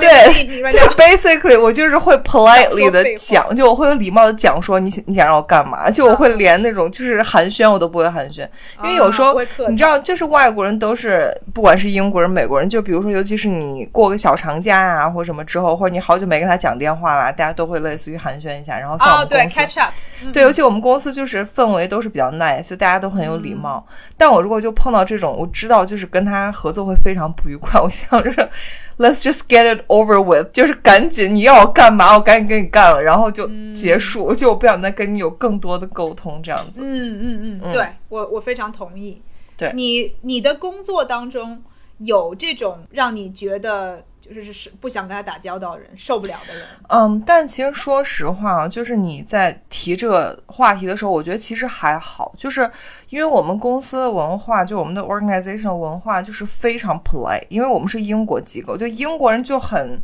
[0.00, 8.48] 对就 basically 我就是会 politely 的讲，就我会有礼貌的讲说你你想让我干嘛，就我会连那种就是寒暄我都不会寒暄，
[8.82, 9.34] 因为有时候
[9.68, 19.60] 你知道，就是外国人都是不管是英国人、美国人，就比如说尤其是你过个小长假啊或什么之后，或者你好久没跟他讲电话啦，大家都会类似于寒暄一下，然后像我们公司。
[19.60, 19.92] catch up，
[20.24, 23.84] 嗯对，尤其我们公司就是氛围都是比较 nice，就大家都很有礼貌。
[24.16, 28.30] 但我如果就碰到这种，我知道就是跟他合作会非常不愉快，我想着
[28.98, 36.80] let's just get it over with，就是赶紧你要我干嘛，我赶紧给你干了，然后就结束，就我不想再跟你有更多的沟通这样子。
[36.84, 39.20] 嗯嗯嗯，对我我非常同意。
[39.56, 41.62] 对你你的工作当中
[41.98, 52.70] 有这种让你觉得就是是不想跟他打交道的人，受不了的人，嗯，但其实说实话啊，就是你在提这个话题的时候，我觉得其实还好，就是
[53.10, 60.00] 因为我们公司的文化，就我们的 organization 的文化就是非常 play，因为我们是英国机构，就英国人就很，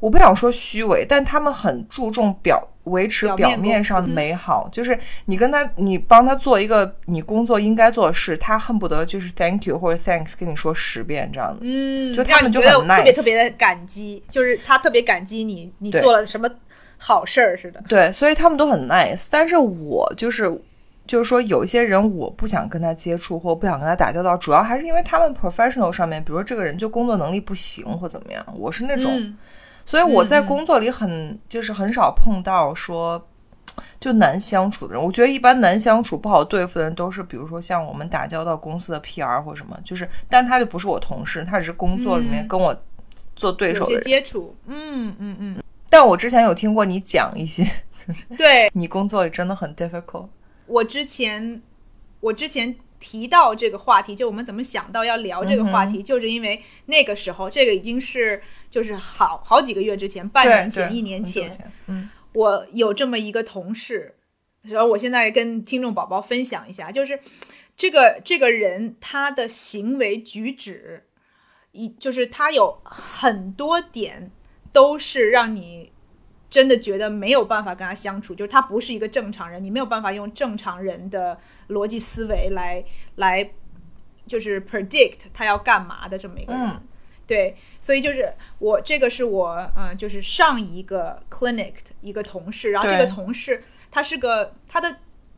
[0.00, 11.60] 我不想说虚伪，但他们很注重表维持表面上的美好，就是你跟他，你帮他做一个你工作应该做的事，他恨不得就是 thank you 或者 thanks 跟你说十遍这样子。
[11.62, 16.48] 嗯就他们就很特别 nice 特别特别的感激，就是他特别感激你，你做了什么
[16.96, 17.82] 好事儿似的。
[17.88, 20.60] 对，所以他们都很 nice，但是我就是。
[21.06, 29.34] 就是说，有一些人我不想跟他接触，或不想跟他打交道，主要还是因为他们 professional 上面，比如说这个人就工作能力不行或怎么样，我是那种，嗯
[29.88, 33.26] 所以我在工作里很就是很少碰到说
[33.98, 35.02] 就难相处的人。
[35.02, 42.76] 我觉得一般难相处、不好对付的人都是，比如说像我们打交道公司的 PR 或什么，就是，但他就不是我同事，他只是工作里面嗯跟我
[43.34, 44.02] 做对手的人。
[44.02, 47.66] 接触，嗯嗯嗯，但我之前有听过你讲一些，
[48.36, 50.28] 对你工作里真的很 difficult。
[50.66, 51.62] 我之前
[52.20, 62.10] 我之前提到这个话题，就我们怎么想到要聊这个话嗯题，就是因为那个时候，这个已经是就是好好几个月之前，半年前、一年前，前嗯。
[62.34, 64.14] 我有这么一个同事，
[64.62, 67.18] 然后我现在跟听众宝宝分享一下，就是
[67.74, 71.06] 这个这个人他的行为举止，
[71.72, 74.30] 一就是他有很多点
[74.72, 75.90] 都是让你
[76.50, 82.84] 真的觉得没有办法跟他相处，就是他不是一个正常人，你没有办法用正常人的逻辑思维来
[83.16, 83.50] 来
[84.26, 86.62] 就是 predict 他要干嘛的这么一个人。
[86.62, 86.82] 嗯。
[87.26, 94.96] 对，所以就是我这个是我嗯、呃就是上一个 clinic 的一个同事，然后这个同事他是个他的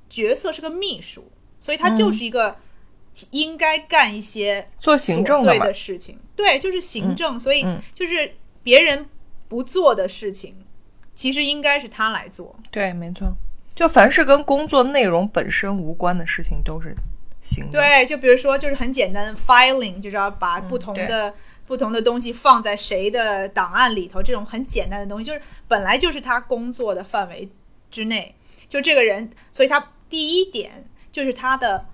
[0.08, 2.54] 角色是个秘书，所以他就是一个
[3.32, 7.82] 应该干一些做行政的事情，对，就是行政，所以嗯。
[7.92, 9.06] 就是别人
[9.48, 10.54] 不做的事情，
[11.20, 12.56] 其实应该是他来做。
[12.70, 13.36] 对，没错。
[13.74, 16.96] 就凡是跟工作内容本身无关的事情，都是
[17.42, 17.78] 行的。
[17.78, 21.34] 对，就比如说，就是很简单的 filing，就是要把不同对的、
[21.66, 27.50] 不同的东西放在谁的档案里头，这种很简单的东西，就是本来就是他工作的范围
[27.90, 28.34] 之内。
[28.66, 31.84] 就这个人，所以他第一点就是他的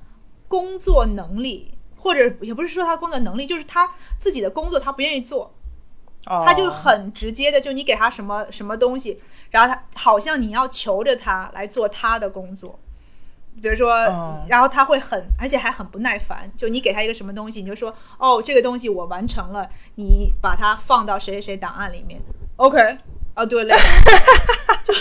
[0.47, 5.51] 工作能力，或者也不是说他工作能力，就是他自己的工作他不愿意做，哦
[6.27, 12.79] 他就很直接的，就你给他什么什么东西，然后他好像你要求着他来做他的工作，
[13.63, 14.45] 比如说，哦。
[14.49, 22.21] 然后他会很，而且还很不耐烦，就你给他一个什么东西，你就说，哦，这个东西我完成了，你把它放到谁谁谁档案里面
[22.57, 22.99] ，OK，
[23.37, 23.77] 哦，对了，
[24.83, 24.93] 就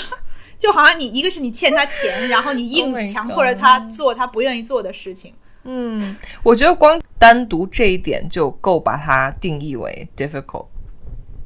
[0.57, 5.33] 就好像你一个是你欠他钱，然后你 Oh 硬强迫着他做他不愿意做的事情。
[5.63, 10.67] 嗯，我觉得光单独这一点就够把它定义为 difficult，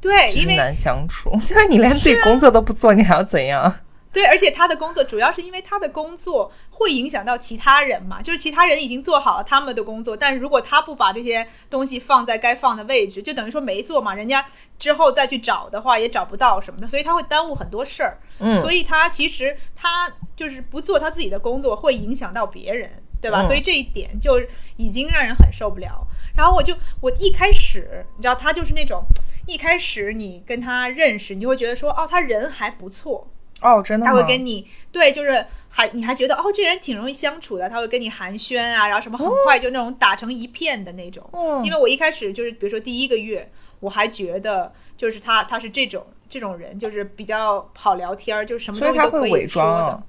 [0.00, 1.30] 对，因为难相处。
[1.50, 3.72] 因 为你连自己工作都不做，你还要怎样？
[4.12, 14.44] 对，而且他的工作主要是因为他的工作会影响到其他人嘛，就是其他人已经做好了他们的工作，但是如果他不把这些东西放在该放的位置，就等于说没做嘛，人家
[14.80, 18.18] 之后再去找的话也找不到什么的，所以他会耽误很多事儿。
[18.40, 23.42] 嗯所以他其实他就是不做他自己的工作，会影响到别人，对吧？
[23.42, 24.40] 嗯所以这一点就
[24.76, 26.04] 已经让人很受不了。
[26.36, 29.04] 然后我就我一开始你知道他就是那种
[29.46, 33.28] 一开始你跟他认识，你就会觉得说哦，他人还不错。
[33.62, 34.12] 哦，真的吗？
[34.12, 41.28] 他会跟你对，就是还你还觉得哦，这人挺容易相处的，他会跟你寒暄啊，然后什么很快就那种打成一片的那种。
[41.32, 43.50] 嗯因为我一开始就是比如说第一个月，
[43.80, 50.02] 我还觉得就是他他是这种这种人，就是比较好聊天儿，就是什么都可以会伪装说的啊。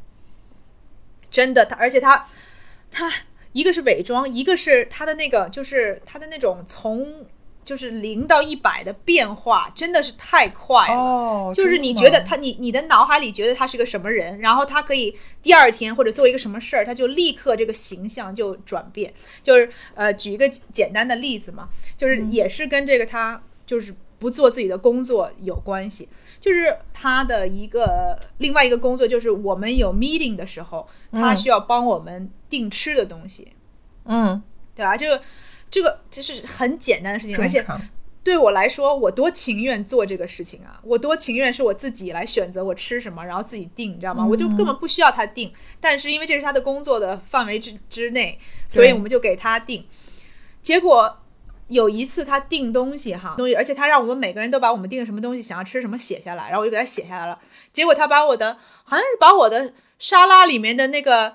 [1.30, 2.26] 真的，他而且他
[2.90, 3.12] 他
[3.52, 7.26] 一个是伪装，一个是他的那个就是他的那种从
[7.64, 10.94] 就是零到一百的变化，真的是太快了。
[10.96, 19.14] 哦，就是你觉得他，你你的脑海里觉得他是个什么人，然后他可以第二天或者做一个什么事儿，他就立刻这个形象就转变。
[19.44, 26.10] 就是呃，举一个简单的例子嘛，就是嗯也是跟这个他就是不做自己的工作有关系。
[26.40, 33.54] 就是他的一个另外一个工作，就是我们有 meeting 的时候，他需要帮我们订吃的东西，
[34.06, 34.42] 嗯，
[34.76, 34.98] 对吧？
[34.98, 35.22] 这个
[35.72, 37.66] 这个这是很简单的事情，而且。
[38.24, 40.80] 对我来说，我多情愿做这个事情啊！
[40.84, 44.24] 我多情愿是我自己来选择我吃什么，然后自己定，你知道吗？
[44.24, 49.88] 我就根本不需要他定，但是因为这是他的工作的范围之之内，所以我们就给他定。
[50.62, 51.18] 结果
[51.70, 57.40] 有一次他订东西哈，东西，而且他让我们每个人都把我们订的什么东西、想要吃什么写下来，然后我就给他写下来了。
[57.72, 61.34] 结果他把我的好像是把我的沙拉里面的那个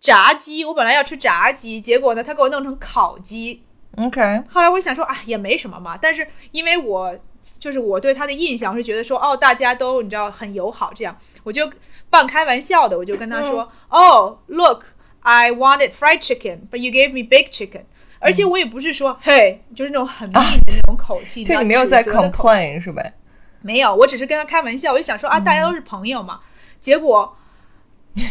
[0.00, 3.62] 炸鸡，我本来要吃炸鸡，结果呢，他给我弄成烤鸡。
[3.96, 5.96] OK，后来我想说，啊，也没什么嘛。
[6.00, 7.18] 但是因为我
[7.58, 11.70] 就是我对他的印象是觉得说，哦，大家都你知道很友好，这样我就
[12.10, 17.82] 半开玩笑的，我就跟他说，哦，Look，I wanted fried chicken，but you gave me baked chicken。
[18.18, 23.12] 而且我也不是说，嘿，就是那种很 mean 的那种口气，就你没有在 complain 是呗？
[23.60, 26.40] 没有，我只是跟他开玩笑，我就想说啊，大家都是朋友嘛。
[26.80, 27.36] 结果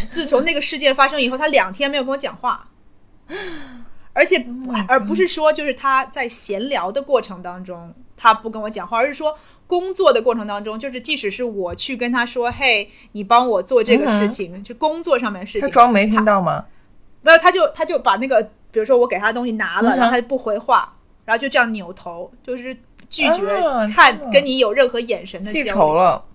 [0.10, 2.68] 自从那个事件发生以后，他两天没有跟我讲话，
[4.14, 4.46] 而且、
[4.88, 15.62] 而不是说就是他在闲聊的过程当中他不跟我讲话，而是说工作的过程当中，就是即使是我去跟他说，嘿，你帮我做这个事情，就工作上面的事情。
[15.62, 16.66] 他，装没听到吗？
[17.22, 20.96] 没有，他就他就把那个，比如说我给他的东西拿了，嗯然后他就不回话，
[21.26, 22.76] 然后就这样扭头，就是
[23.10, 25.74] 拒绝啊看、跟你有任何眼神的记交流。
[25.74, 26.26] 仇了，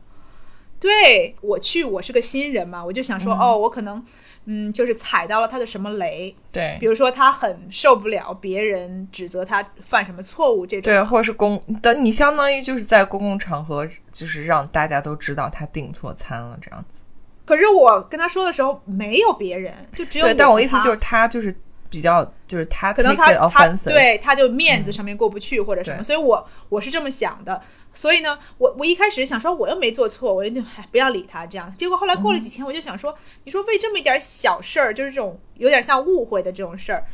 [0.80, 3.38] 对我去，我是个新人嘛，我就想说，嗯。
[3.38, 4.04] 哦，我可能
[4.50, 10.90] 嗯，就是踩到了他的什么雷，对比如说他很受不了别人指责他犯什么错误这种。
[10.90, 17.02] 对，或者是公等你相当于就是在公共场合，就是让大家都知道他订错餐了这样子。
[17.44, 21.54] 可是我跟他说的时候，没有别人，就只有对，但我意思就是他就是
[21.90, 27.60] 比较就是他可能他他对他就面子上面过不去或者什么，对所以我我是这么想的。
[27.94, 31.74] 所以呢，我我一开始想说我又没做错，我就哎不要理他这样。
[31.76, 37.04] 结果后来过了几天，我就想说，你说为这么一点小事儿，就是这种有点像误会的这种事儿，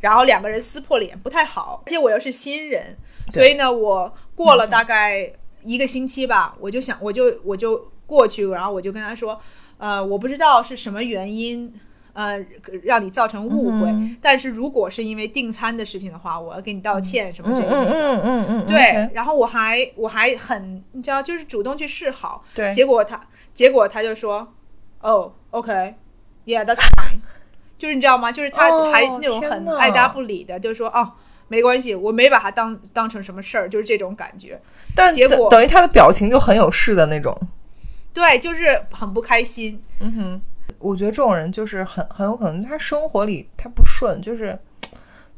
[0.00, 1.82] 然后两个人撕破脸不太好。
[1.86, 2.96] 而且我又是新人，
[3.30, 5.30] 所以呢，我过了大概
[5.62, 9.38] 一个星期吧，我就想我就我就过去，然后我就跟他说，
[9.76, 11.72] 呃，我不知道是什么原因。
[12.14, 12.38] 呃，
[12.82, 17.90] 让你造成误会，但是如果是因为订餐的事情的话，我要给你道歉什么嗯这个那个。
[17.90, 22.44] 嗯嗯嗯嗯，对然后我还我还很你知道，就是主动去示好。
[22.54, 23.20] 对结果他
[23.54, 24.52] 结果他就说，
[25.00, 27.20] 哦，OK，Yeah，that's fine，
[27.78, 28.30] 就是你知道吗？
[28.30, 31.12] 就是他哦还那种很爱答不理的，就是说哦，
[31.48, 34.60] 没关系，我没把他当当成什么事儿，就是这种感觉。
[34.94, 37.34] 但结果等等于他的表情就很有事的那种。
[38.12, 39.82] 对，就是很不开心。
[40.00, 40.42] 嗯哼，
[40.82, 44.58] 我觉得这种人就是很很有可能他生活里他不顺，就是。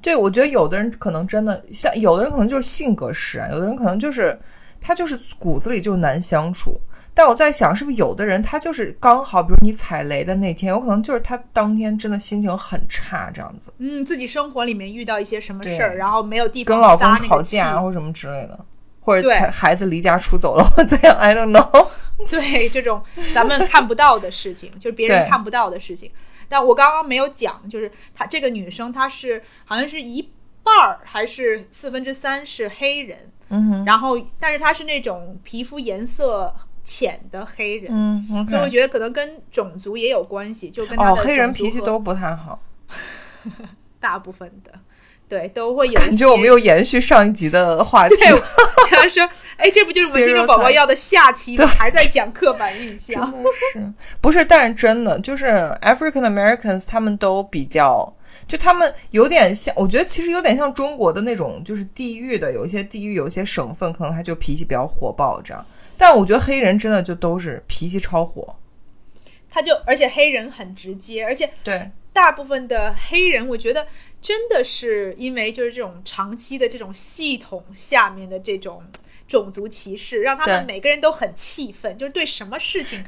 [0.02, 4.38] 对，我觉得有的人可能真的像，有的人可能就是性格使然，有的人可能就是
[4.78, 6.78] 他就是骨子里就难相处。
[7.14, 17.40] 但我在想，是不是有的人他就是刚好，比如你踩雷的那天，有可能就是他当天真的心情很差，这样子，嗯，自己生活里面遇到一些什么事儿，然后没有地方跟老公吵。
[17.40, 18.60] 架或什么之类的，
[19.04, 21.88] 或者对孩子离家出走了 或怎样，I don't know。
[22.30, 23.02] 对这种
[23.34, 26.10] 咱们看不到的事情，就是别人看不到的事情。
[26.48, 30.22] 但我刚刚没有讲，就是她这个女生，她是好像是一
[30.62, 33.18] 半儿还是四分之三是黑人，
[33.50, 38.68] 嗯哼，然后但是她是那种皮肤颜色浅的黑人，嗯所以我。
[38.68, 42.60] 觉得可能跟种族也有关系，就跟她哦，的黑人脾气都不太好。
[44.00, 44.72] 大部分的
[45.34, 48.14] 对都会有一 感觉我们又延续上一集的话题。
[48.16, 48.26] 对，
[48.90, 51.66] 他说：“哎，这不就是我们听众 宝宝要的下期吗？
[51.66, 53.30] 还在讲刻板印象。
[53.32, 54.44] 真的是不是？
[54.44, 55.46] 但是真的就是
[55.82, 58.14] African Americans，他们都比较，
[58.46, 65.66] 就他们有点像，我觉得其实有点像中国的那种，就是地域的，有一些地域，有一些省份可能他就脾气比较火爆这样。
[65.98, 68.54] 但我觉得黑人真的就都是脾气超火，
[69.50, 73.86] 他就而且黑人很直接，而且对大部分的黑人，我觉得
[74.24, 78.82] 真的是因为就是这种长期的这种系统下面的这种
[79.28, 83.04] 种族歧视，让他们每个人都很气愤，就是对什么事情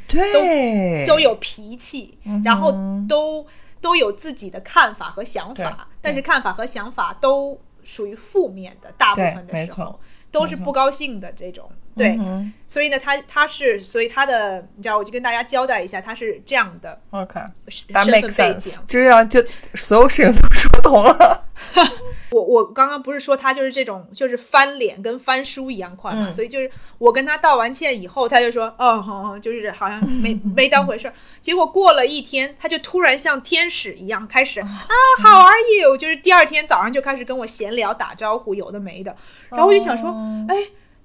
[1.07, 3.47] 都，都有脾气，然后嗯都
[3.81, 9.99] 都有自己的看法和想法，但是看法和想法都属于负面的，大部分的时候
[10.31, 11.71] 都是不高兴的这种。
[11.97, 18.85] 对，嗯所以呢，他他是，所以他的，你知道，我就跟大家交代一下，他是这样的，OK，身 that makes sense，景。
[18.87, 20.49] 这样就所有事情都
[20.89, 21.45] 说通了。
[22.31, 31.15] 我我刚刚不是说他就是这种，就是翻脸跟翻书一样快嘛，嗯所以就是我跟他道完歉以后，他就说，哦，好好，就是好像没 没当回事儿。
[31.41, 34.69] 结果过了一天，他就突然像天使一样开始啊
[35.23, 35.97] ，How are you？
[35.97, 39.17] 就是第二天早上就开始跟我闲聊打招呼，有的没的。
[39.49, 40.11] 然后我就想说，
[40.49, 40.57] 哎。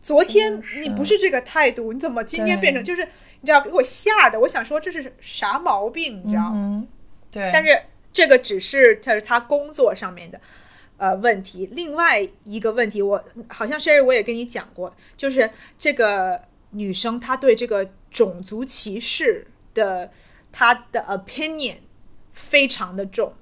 [0.04, 3.04] 昨天你不是这个态度，你怎么今天变成就是
[3.42, 4.40] 你知道给我吓的？
[4.40, 6.54] 我想说这是啥毛病，你知道吗？
[6.56, 6.88] 嗯，
[7.32, 7.80] 对，但是
[8.14, 10.40] 这个只是他是他工作上面的
[10.98, 11.70] 呃问题。
[11.72, 16.42] 另外一个问题，我好像 Sherry 我也跟你讲过，就是这个
[16.72, 20.12] 女生她对这个种族歧视的
[20.52, 21.78] 她的 opinion
[22.32, 23.34] 非常的重。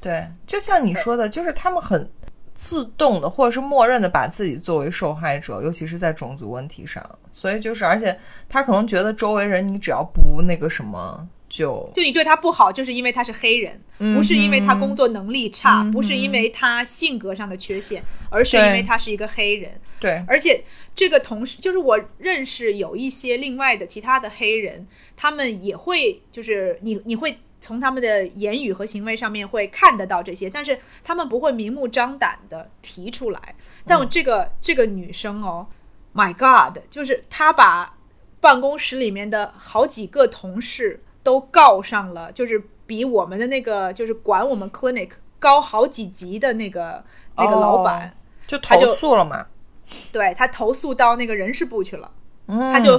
[0.00, 2.08] 对，就像你说的，就是他们很
[2.54, 7.04] 自动的或者是默认的把自己作为受害者，尤其是在种族问题上。
[7.30, 8.16] 所以就是，而且
[8.48, 13.80] 他可能觉得周围人你只要不那个什么，就就你对他不好，就是因为他是黑人，
[14.14, 19.80] 不是因为他工作能力差，不是因为他性格上的缺陷，而是因为他是一个黑人。
[19.98, 20.62] 对，而且
[20.94, 24.86] 这个同事就是我认识有一些另外的其他的黑人，
[25.16, 33.54] 他们也会就是你你会从他们的言语和行为上面会看得到这些，但是他们不会明目张胆的提出来。
[33.86, 35.66] 但我这个、这个女生哦
[36.14, 37.96] ，My God，就是她把
[38.38, 47.04] 办公室里面的好几个同事都告上了，就是比我们的那个就是管我们 clinic 高好几级的那个
[47.36, 48.14] 那个老板。
[48.46, 49.44] 就投他就诉了嘛，
[50.10, 52.10] 对他投诉到那个人事部去了，
[52.46, 52.98] 嗯，他就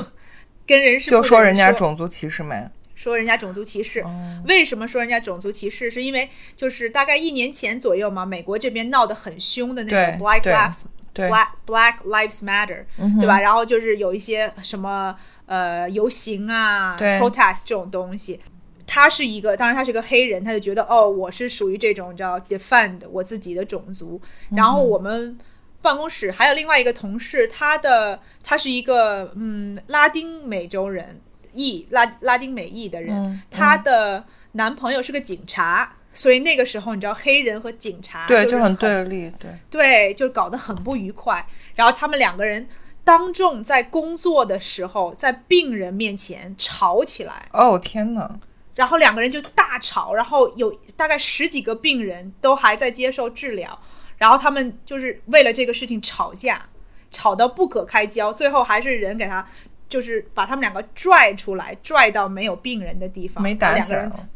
[0.67, 4.05] 跟人事部就说人家种族歧视没，说人家种族歧视。
[4.45, 5.89] 为什么说人家种族歧视？
[5.89, 12.85] 是因为就是大概一年前左右嘛，美国这边闹得很凶的那种 Black Lives 对 Black Black Lives Matter，、
[13.19, 13.39] 对吧？
[13.39, 15.15] 然后就是有一些什么
[15.49, 18.39] 呃游行啊对，protest 这种东西。
[18.85, 24.19] 他是一个，当然他是个黑人，他就觉得哦，我是属于这种叫 defend 我自己的种族。
[24.51, 25.37] 然后我们
[25.81, 31.21] 办公室还有另外一个同事，他的他是一个嗯拉丁美洲人
[31.53, 35.95] 裔拉拉丁美裔的人，嗯她的男朋友是个警察。
[36.11, 41.45] 所以那个时候，你知道黑人和警察对，就就是很对立，对，对，就搞得很不愉快。
[41.75, 42.67] 然后他们两个人
[43.09, 48.39] 当众在工作的时候，在病人面前吵起来，哦天哪，
[48.75, 53.79] 然后两个人就大吵，然后有大概十几个病人都还在接受治疗，
[54.17, 56.67] 然后他们就是为了这个事情吵架，
[57.09, 59.43] 吵到不可开交，最后还是人给他。
[59.89, 64.29] 就是把他们两个拽出来，拽到没有病人的地方，没打起来了，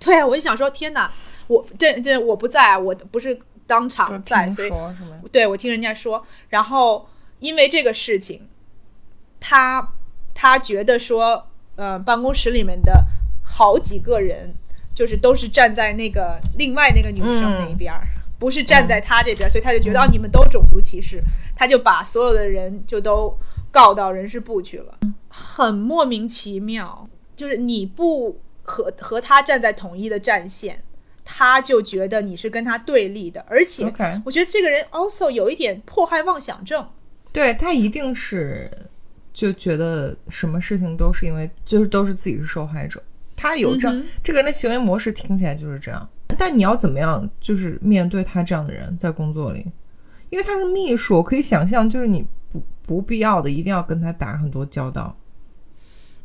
[0.00, 1.08] 对啊，我就想说，天哪，
[1.46, 3.38] 我这这我不在，我不是
[3.68, 5.20] 当场在，听所以说是吗？
[5.30, 7.08] 对我听人家说，然后
[7.40, 8.48] 因为这个事情，
[9.40, 9.92] 他
[10.34, 13.04] 他觉得说，呃，办公室里面的
[13.42, 14.54] 好几个人，
[14.94, 18.06] 就是都是站在那个另外那个女生那一边儿。
[18.36, 21.22] 不是站在他这边儿，所以他就觉得、哦，你们都种族歧视，
[21.56, 23.38] 他就把所有的人就都
[23.70, 27.08] 告到人事部去了，很莫名其妙。
[27.36, 30.82] 就是你不和和他站在统一的战线，
[31.24, 33.90] 他就觉得你是跟他对立的，而且
[34.26, 36.88] 我觉得这个人 also 有一点迫害妄想症。
[37.34, 38.70] 对他一定是
[39.32, 43.02] 就觉得什么事情都是因为就是都是自己是受害者，
[43.34, 46.08] 他有这样、嗯这个人的行为模式听起来就是这样。
[46.38, 49.66] 但你要怎么样就是面对他这样的人在工作里，
[50.30, 55.16] 因为他是秘书，我可以想象就是你不不必要的一定要跟他打很多交道。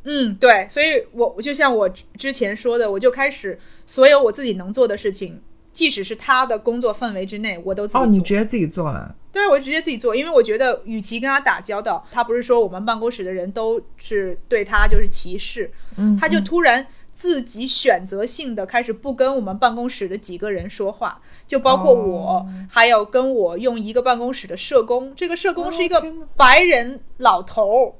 [0.03, 5.41] 嗯，对，所以我就像我之前说的，我就开始所有我自己能做的事情，
[5.71, 8.01] 即使是他的工作范围之内，我都自己做。
[8.01, 26.03] 哦，你直接自己做了，对，我就直接自己做，因为我觉得，与其跟他打交道，他不是说我们办公室的人都是对他就是歧视，嗯，他就突然自己选择性的开始不跟我们办公室的几个人说话，就包括我，哦还有跟我用一个办公室的社工，这个社工是一个
[26.35, 27.93] 白人老头儿。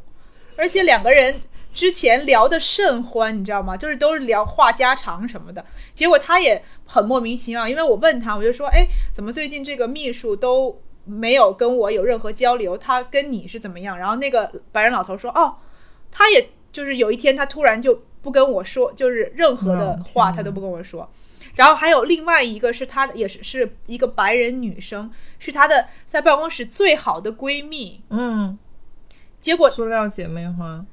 [0.60, 3.78] 而且两个人之前聊得甚欢，你知道吗？
[3.78, 5.66] 就是都是聊话家常什么的。
[5.94, 12.78] 结果他也很莫名其妙，因为我问他，我就说，哎，怎么最近这个秘书都没有跟我有任何交流？
[12.78, 13.98] 他跟你是怎么样？
[13.98, 15.56] 然后那个白人老头说，哦，
[16.12, 21.10] 他也就是有一天他突然就不跟我说，就是任何的话他都不跟我说。
[21.56, 28.02] 然后还有另外一个是她的，也是是一个白人女生，是她的在办公室最好的闺蜜。
[28.12, 28.58] 嗯，
[29.40, 30.86] 结果塑料姐妹花，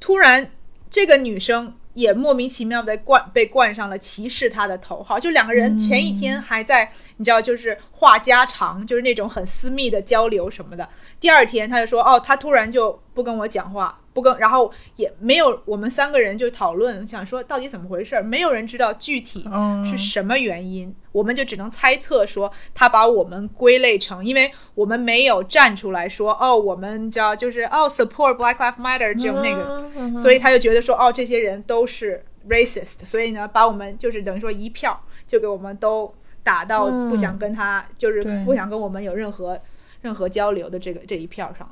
[0.00, 0.50] 突然
[0.90, 6.90] 这个女生也莫名其妙的冠被冠上了歧视她的头号，就两个人前一天还在、
[7.22, 10.88] 你知道就是话家常，就是那种很私密的交流什么的，
[11.20, 19.86] 第二天他就说哦，他突然就不跟我讲话，不跟，然后也没有我们三个人就讨论，想说到底怎么回事儿，没有人知道具体嗯。
[19.86, 36.12] 是什么原因，我们就只能猜测说他把我们归类成，因为我们没有站出来说哦，我们知道就是哦 support Black Lives Matter 这种那个，嗯所以他就觉得说哦，这些人都是 racist，所以呢，把我们就是等于说一票就给我们都
[36.42, 39.60] 打到嗯不想跟他，就是不想跟我们有任何
[40.00, 41.68] 任何交流的这个这一票上。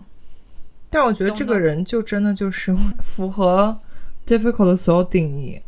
[0.89, 3.79] 但我觉得这个人就真的就是符合
[4.27, 5.61] difficult 的所有定义。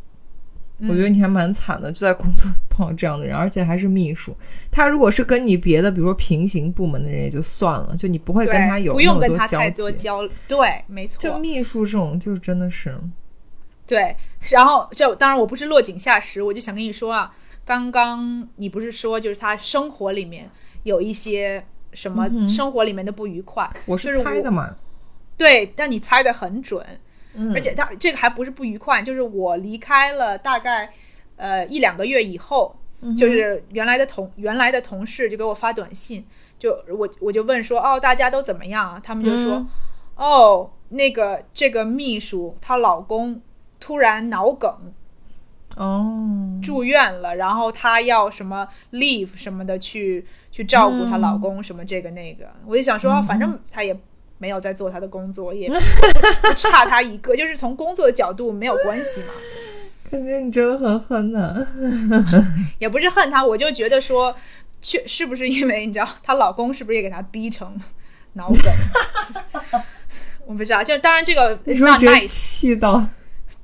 [0.89, 4.37] 我觉得你还蛮惨的，就在工作碰到这样的人，而且还是秘书。
[4.69, 9.93] 他如果是跟你别的，比如说平行部门的人也就算了，就你不会跟他有不用跟他太多。
[9.93, 11.21] 交，对，没错。
[11.21, 12.99] 就秘书这种，就是真的是，
[13.87, 14.17] 对，
[14.51, 17.33] 然后就当然我不是落井下石，我就想跟你说啊，
[17.65, 20.51] 刚刚你不是说就是他生活里面
[20.83, 24.77] 有一些什么生活里面的不愉快，我是是猜的嘛。
[25.37, 26.85] 对，但你猜的很准，
[27.35, 30.93] 嗯而且他这个还不是不愉快，就是我离开了大概
[31.37, 36.25] 呃一两个月以后，嗯就是原来的同原来的同事就给我发短信，
[36.59, 39.01] 就我我就问说哦大家都怎么样啊？
[39.03, 39.69] 他们就说、嗯
[40.15, 43.41] 哦那个这个秘书她老公
[43.81, 44.93] 突然脑梗
[45.77, 53.99] 哦，住院了，然后她要什么 leave 什么的去去照顾她老公什么这个那个，我就想说、哦反正她也。
[54.39, 59.29] 没有在做她的工作，也不差她一个， 就是从工作的角度没有关系嘛。
[60.11, 61.65] 感觉你真的很恨呢。
[62.81, 64.35] 也不是恨她，我就觉得说，
[64.81, 67.81] 确是不是因为你知道她老公是不是也给她逼成
[68.33, 69.81] 脑梗？
[70.45, 73.07] 我不知道，就当然这个你说 not nice，气到，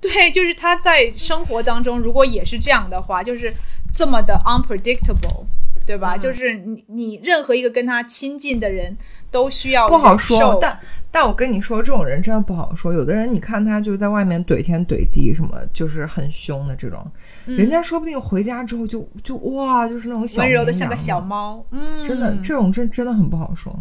[0.00, 3.52] 对，就是他在生活当中如果也是这样的话，就是
[3.92, 5.44] 这么的 unpredictable，
[5.84, 6.14] 对吧？
[6.16, 8.96] 嗯就是你你任何一个跟他亲近的人
[9.30, 10.56] 都需要不好说。
[10.60, 10.78] 但
[11.10, 12.92] 但我跟你说，这种人真的不好说。
[12.92, 17.04] 有的人，你看他就是在外面怼天怼地，什么就是很凶的这种，
[17.46, 23.74] 人家说不定回家之后就就哇，就是那种小温柔的像个小猫，嗯，真的，这种真真的很不好说。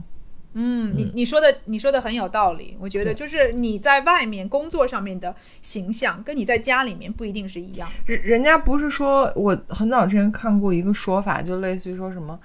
[0.59, 7.87] 嗯，你你说的你说的很有道理，我觉得就是你在外面工作上面的形象，跟你在家里面不一定是一样。
[8.07, 12.39] 人人家不是说，我很早之前看过一个说法，就类似于说什么，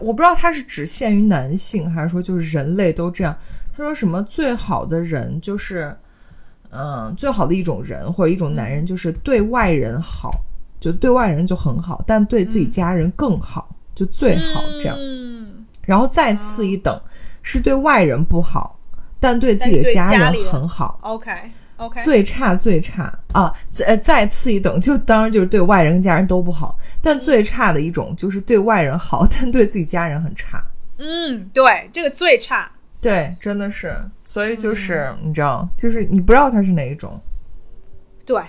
[0.00, 3.36] 我不知道他是只限于男性，还是说就是人类都这样。
[3.76, 5.94] 他说什么最好的人就是，
[6.70, 10.30] 嗯，最好的一种人或者一种男人就是对外人好，
[10.80, 14.96] 就对外人就很好，但对自己家人更好，就最好这样。
[14.98, 16.98] 嗯，然后再次一等
[17.42, 18.78] 是对外人不好，
[19.18, 20.98] 但对自己的家人很好。
[21.02, 21.32] OK
[21.76, 30.62] OK，最差最差啊，再再次一等，就当然就是对外人跟家人都不好，但最差的一种就是对外人好， 但对自己家人很差。
[30.98, 32.70] 嗯，对，这个最差。
[33.00, 37.18] 对，真的是，所以就是、你知道，就是你不知道他是哪一种。
[38.26, 38.42] 对，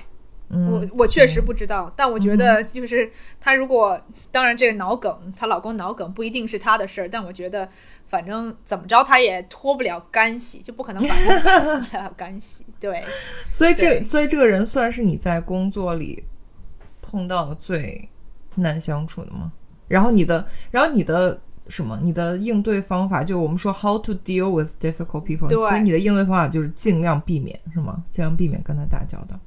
[0.53, 3.99] 嗯我我确实不知道，但我觉得就是她如果，
[4.31, 7.67] 当然这个脑梗，她老公脑梗不一定是她的事儿，但我觉得
[8.05, 12.65] 反正怎么着她也脱不了干系，就不可能把人 脱不了干系。
[12.79, 13.03] 对，
[13.49, 16.23] 所以这所以这个人算是你在工作里
[17.01, 18.09] 碰到最
[18.55, 19.51] 难相处的吗？
[19.87, 21.99] 然后你的，然后你的什么？
[22.01, 28.03] 你的应对方法，就我们说 how to deal with difficult people，对所以你的应对方法就是尽量避免，是吗？
[28.09, 29.39] 尽量避免跟他打交道。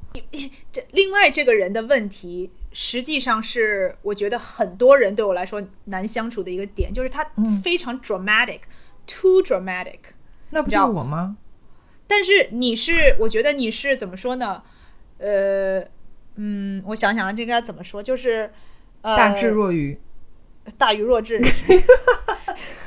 [0.73, 7.25] 这另外这个人的问题，实际上是我觉得很多人对我来说难相处的一个点，就是他
[7.63, 9.99] 非常 dramatic，too dramatic。
[10.51, 11.37] 那不就是我吗？
[12.07, 14.63] 但是你是，我觉得你是怎么说呢？
[15.19, 15.81] 呃，
[16.37, 18.03] 嗯，我想想啊，这该怎么说？
[18.03, 18.53] 就是
[19.03, 19.99] 呃，大智若愚。
[20.79, 21.39] 大愚若智，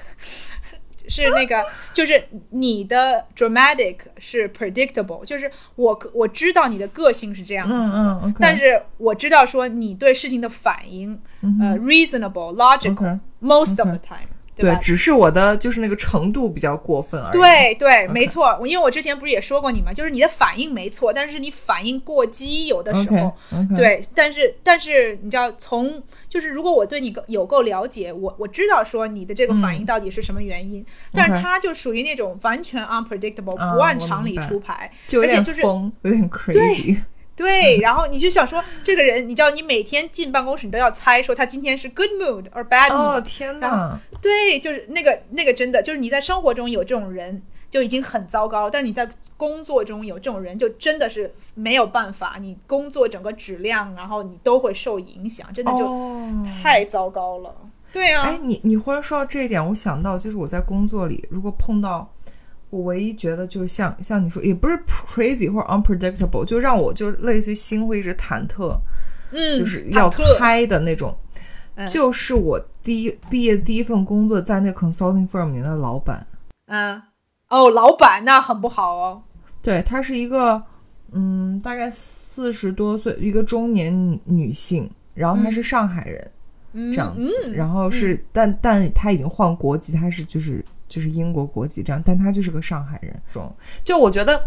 [1.08, 8.36] 是那个，就是你的 dramatic 是 predictable，就是我我知道你的个性是这样子的，嗯嗯，OK。
[8.40, 11.20] 但是我知道说你对事情的反应，
[11.62, 14.28] 呃，reasonable、logical、OK most of the time，
[14.58, 14.78] 对，吧？
[14.78, 18.58] 只是我的就是那个程度比较过分而已。，对对，没错。
[18.60, 23.34] 我因为我之前不是也说过你嘛，就是你的反应没错，但是你反应过激，有的时候。
[23.76, 36.98] 对，但是但是你知道，从就是如果我对你够有够了解，我我知道说你的这个反应到底是什么原因，但是他就属于那种完全 unpredictable，、啊不按常理出牌，就有点而且就是疯，有点 crazy。
[37.38, 44.00] 对，然后你就想说这个人，你知道，你每天进办公室，你都要猜说他今天是 good mood or bad mood，、哦天哪！
[44.20, 49.08] 对，就是那个那个真的，就是你在生活中有这种人就已经很糟糕，但是你在
[49.38, 57.54] 工作中有这种人，就真的是没有办法，你工作整个质量，然后你都会受影响，真的就哦太糟糕了。
[57.94, 62.12] 对啊，哎，你你忽然说到这一点，我想到就是我在工作里，如果碰到
[62.70, 68.78] 我唯一觉得就是像像你说，也不是 crazy 或者 unpredictable，就让我就类似于心会一直忐忑，
[69.32, 71.16] 嗯，就是要猜的那种。
[71.76, 76.26] 嗯就是我第一毕业第一份工作在那 consulting firm 里的老板，
[76.66, 77.00] 嗯，
[77.50, 79.22] 哦，老板那很不好哦。
[79.62, 80.60] 对，她是一个
[81.12, 86.32] 嗯大概四十多岁一个中年女女性，然后她是上海人，
[86.74, 93.14] 嗯，这样子，嗯然后是、但但她已经换国籍，她是就是就是英国国籍这样，但他就是个上海人。
[93.32, 94.42] 中，就我觉得，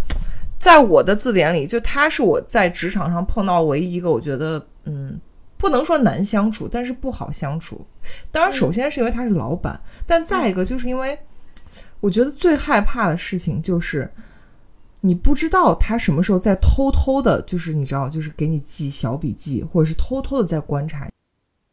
[0.58, 5.20] 在我的字典里，就他是我在职场上碰到唯一一个我觉得，嗯，
[5.56, 7.86] 不能说难相处，但是不好相处。
[8.30, 11.18] 当然，首先是因为他是老板，但再一个就是因为，
[12.00, 14.10] 我觉得最害怕的事情就是。
[15.02, 21.08] 你不知道他什么时候在偷偷的，就是你知道，就是给你记小笔记，或者是偷偷的在观察，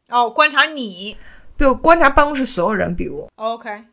[0.08, 1.18] 哦，观察你
[1.58, 3.84] 对观察办公室所有人，比如，OK，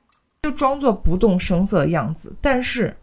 [0.44, 2.94] 就装作不动声色的样子，但是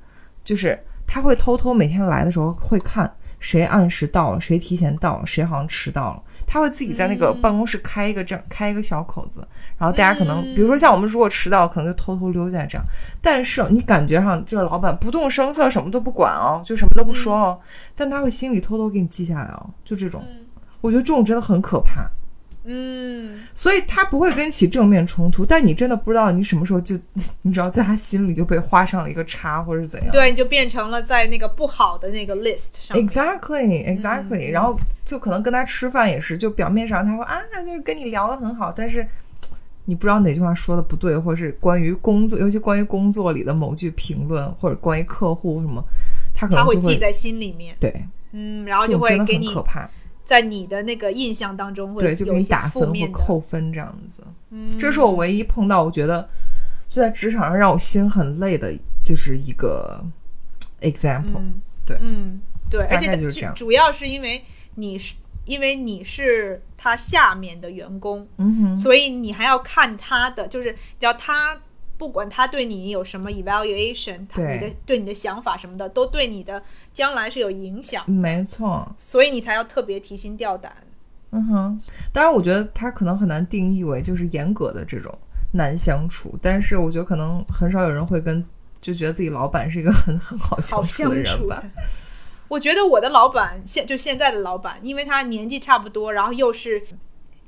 [0.43, 9.43] 就是他会偷偷每天来的时候会看谁按时到了，谁提前到了，谁好像迟到了，他会自己在那个办公室开一个这样开一个小口子，
[9.79, 12.85] 然后大家可能比如说像我们如果迟到，可能就偷偷溜进来这样，
[13.19, 17.59] 但是你感觉上这个老板不动声色，什么都不管哦，就什么都不说哦，
[17.95, 20.23] 但他会心里偷偷给你记下来哦，就这种，
[20.79, 22.07] 我觉得这种真的很可怕。
[22.63, 26.95] 嗯，所以他不会跟你起正面冲突，但你真的不知道你什么时候就，
[27.41, 30.11] 你知道在他心里就被画上了一个叉，或者是怎样。
[30.11, 32.95] 对，你就变成了在那个不好的那个 list 上。
[32.97, 39.07] ，exactly exactly，、然后就可能跟他吃饭也是，就表面上他说啊，就是跟你聊的很好，但是
[39.85, 45.83] 你不知道哪句话说的不对，或者是关于工作，尤其关于工作里的某句评论，或者关于客户什么，
[46.33, 49.89] 他可他能就会记在心里面，对，嗯，然后就会给你很可怕，
[50.23, 54.23] 在你的那个印象当中会对，就给你打分或扣分这样子。
[54.49, 56.27] 嗯，这是我唯一碰到，我觉得
[56.87, 60.03] 就在职场上让我心很累的，就是一个
[60.81, 61.39] example。
[61.39, 64.43] 嗯，对嗯，对，而且就是这样主要是因为
[64.75, 65.15] 你是
[65.45, 71.59] 因为你是他下面的员工，嗯哼，所以你还要看他的，就是只要他
[72.01, 80.75] 不管他对你有什么 evaluation，他对你的对你的想法什么的，都对你的将来是有影响，没错，所以你才要特别提心吊胆。
[81.29, 81.79] 嗯哼。
[82.11, 85.15] 当然，我觉得他可能很难定义为就是严格的这种
[85.53, 88.43] 难相处，但是我觉得可能很少有人会跟
[88.81, 91.63] 就觉得自己老板是一个很很好好相处的人吧。
[92.47, 96.81] 我觉得我的老板现就现在的老板，因为他年纪差不多，然后又是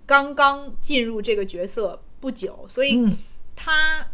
[0.06, 3.18] 刚刚进入这个角色不久，所以嗯，
[3.56, 4.06] 他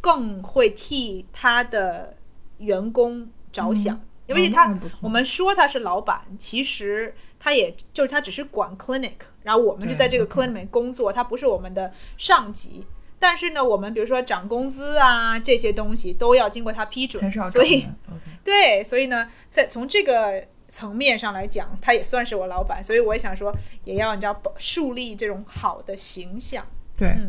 [0.00, 2.16] 更会替他的
[2.58, 4.00] 员工着想。
[4.26, 12.86] 因为哦他我们说他是老板，其实他也就是他只是管 clinic，然后我们是在这个 clinic 里面工作，他不是我们的上级。
[13.18, 17.86] 但是呢，我们比如说涨工资啊这些东西都要经过他批准所以
[18.44, 23.50] 对，所以呢，在从这个层面上来讲，他也算是我老板，所以我也想说，
[23.84, 26.64] 也要你知道树立这种好的形象。
[26.96, 27.28] 对，嗯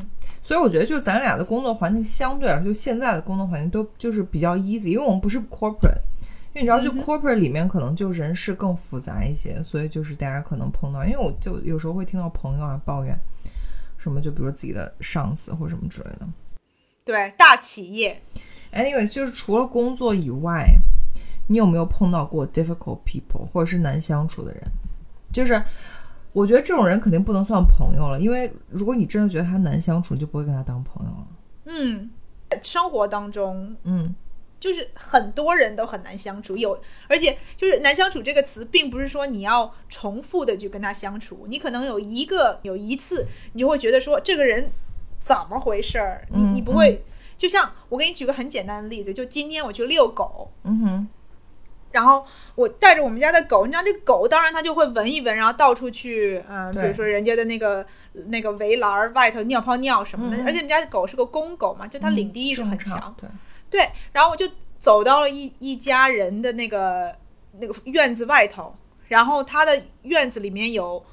[0.49, 6.01] 所以我觉得就咱俩的工作环境相对来说，就现在的工作环境都就是比较 easy，因为我们不是 corporate。
[6.53, 13.15] 因为你知道，就 corporate 里面可能就人事更复杂一些，所以就是大家可能碰到，因为我就有时候会听到朋友啊抱怨
[13.99, 16.27] 什么，就比如自己的上司或者什么之类的。
[17.05, 18.19] 对，大企业
[18.73, 20.65] ，Anyway，就是除了工作以外，
[21.45, 24.63] 你有没有碰到过 difficult people 或者是难相处的人？
[25.31, 25.61] 就是
[26.33, 31.27] 我觉得这种人肯定不能算朋友了，因为如果你真的觉得他难相处，你就不会跟他当朋友了。
[31.65, 32.09] 嗯，
[32.61, 34.15] 生活当中嗯，
[34.59, 44.71] 就是很多人都很难相处，有而且就是难相处这个词，并不是说你要重复的去跟他相处，你可能有一个有一次，你就会觉得说这个人
[45.19, 47.03] 怎么回事儿，你嗯你不会，
[47.37, 51.07] 就像我给你举个很简单的例子，就今天我去遛狗，嗯哼，
[51.91, 52.23] 然后
[52.55, 57.85] 我带着我们家的狗，你知道这狗当然它就会闻一闻，然后到处去，嗯、比如说人家的那个
[58.27, 63.29] 那个围栏儿外头尿泡尿什么的，而且我们家的狗是个公狗嘛，就它领地意识很强，对，
[63.69, 64.47] 对，然后我就
[64.79, 67.15] 走到了一一家人的那个
[67.59, 68.75] 那个院子外头，
[69.07, 71.03] 然后他的院子里面有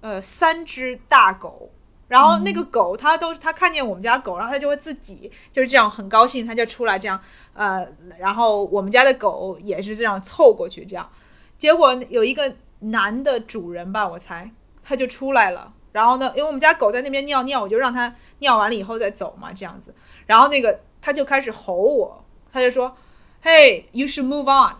[0.00, 1.70] 呃三只大狗，
[2.08, 7.20] 然后那个狗它都是它看见我们家狗，然后它就会自己就是这样很高兴，它就出来这样
[7.54, 7.86] 呃，
[8.18, 11.08] 然后我们家的狗也是这样凑过去这样，
[11.56, 14.50] 结果有一个男的主人吧，我猜
[14.82, 15.72] 他就出来了。
[15.92, 19.94] 然后呢，因为我们家狗在那边尿尿，我就让它尿完了以后再走嘛，这样子。
[20.26, 22.96] 然后那个他就开始吼我，他就说
[23.44, 24.74] ：“Hey, you should move on。”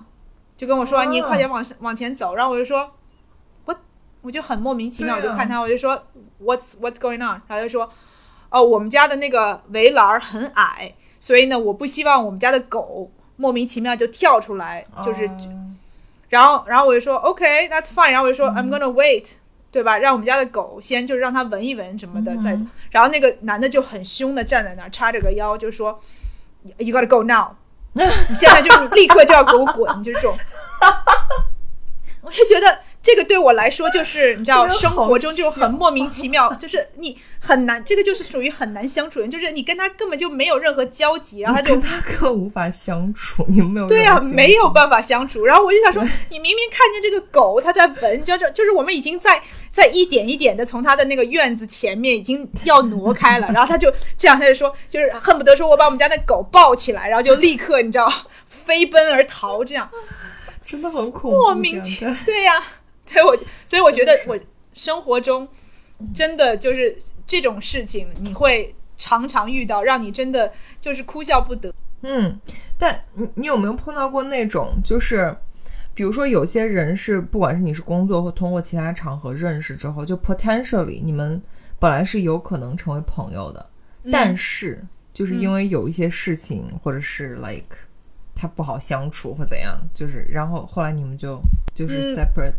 [0.58, 2.90] 就跟我说：“啊你快点往往前走。”然后我就说
[4.24, 6.02] ：“我我就很莫名其妙，我就看他，我就说
[6.42, 7.90] ：“What's What's going on？” 他就说
[8.50, 15.26] ：“哦，我们家的那个围栏儿很矮，所以呢，我不希望我们家的狗莫名其妙就跳出来，就是。
[15.28, 15.78] 嗯
[16.30, 18.10] 然后，然后我就说 OK，that's、fine。
[18.10, 19.34] 然后我就说、I'm gonna wait，
[19.70, 19.98] 对吧？
[19.98, 22.64] 让我们家的狗先就是让它闻一闻什么的，再走。
[22.90, 26.00] 然后那个男的就很凶的站在那儿，叉着个腰，就说
[26.78, 27.54] You gotta go now，
[27.94, 30.36] 你现在就是立刻就要给我滚，就是这种。
[32.22, 45.44] 我就觉得这个对我来说就是 你知道，生活中就很莫名其妙， 就是你很难，这个就是属于很难相处就是你跟他根本就没有任何交集，然后他就跟他根本无法相处，你没有对啊，没有办法相处。
[45.44, 58.10] 然后我就想说，你明明看见这个狗它在闻，你知道这就是我们已经在在一点一点的从它的那个院子前面已经要挪开了，然后他就这样，他就说，就是恨不得说我把我们家那狗抱起来，然后就立刻你知道
[58.46, 59.90] 飞奔而逃，这样。
[60.64, 62.42] 真的很恐怖，莫名其这样对
[63.12, 63.36] 呀、对我，
[63.66, 64.38] 所以我觉得我
[64.72, 65.46] 生活中
[66.14, 66.96] 真的就是
[67.26, 71.72] 这种事情，你会常常遇到，让你真的就是哭笑不得。
[72.02, 72.38] 嗯，
[72.78, 75.34] 但你你有没有碰到过那种，就是
[75.94, 81.40] 比如说有些人是，不管是你是工作或通过其他场合认识之后，就 potentially 你们
[81.78, 83.66] 本来是有可能成为朋友的，
[84.12, 84.84] 但是
[85.14, 87.76] 就是因为有一些事情，或者是 like
[88.34, 91.40] 他不好相处或怎样，就是然后后来你们就
[91.74, 92.54] 就是嗯 separate、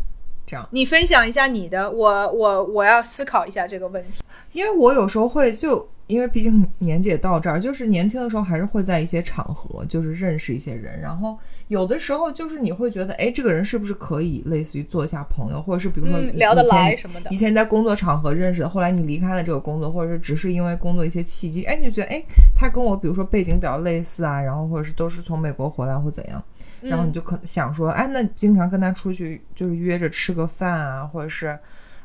[0.45, 0.67] 这样。
[0.71, 4.21] 你分享一下你的，我我我要思考一下这个问题。
[4.51, 11.37] 因为我有时候会就，因为毕竟年纪也到这儿，就是年轻的时候还是会在一些场合，就是认识一些人，然后
[11.67, 17.35] 有的时候就是你会觉得，哎，这个人是不是可以类似于做一下朋友，或者是比如说、嗯，聊得来什么的以。
[17.35, 22.23] 前在工作场合认识的，后来你离开了这个工作，或者是只是因为工作一些契机，哎，你就觉得，哎，
[22.55, 26.43] 他跟我比如说背景比较类似啊，然后或者是都是从美国回来或怎样，
[26.81, 31.57] 然后你就可想说，哎，那经常跟他出去就是约着吃个饭啊，或者是，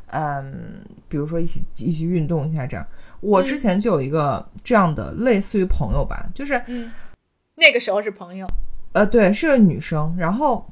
[0.07, 2.87] 嗯，比如说一起一起运动一下这样。
[3.21, 6.91] 我之前就有一个这样的类似于朋友吧，就是嗯，
[7.57, 8.47] 那个时候是朋友。
[8.93, 10.67] 呃，对，是个女生，然后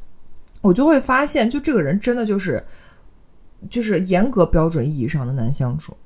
[0.61, 2.64] 我就会发现，就这个人真的就是
[3.71, 5.97] 就是严格标准意义上的难相处。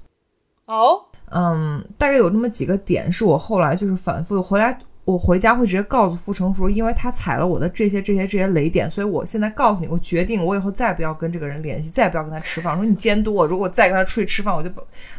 [0.67, 1.01] 哦，
[1.31, 12.73] 嗯，大概有这么几个点，是我后来就是反复回来，我回家会直接告诉傅成说，因为他踩了我的这些这些这些雷点，所以我现在告诉你，我决定我以后再也不要跟这个人联系，再也不要跟他吃饭。
[12.73, 14.71] 我说你监督我，如果再跟他出去吃饭，我就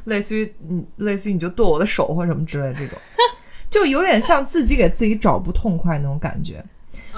[0.05, 2.97] 类似于你，类似于你就剁我的手或什么之类的这种，
[3.69, 6.63] 就有点像自己给自己找不痛快那种感觉。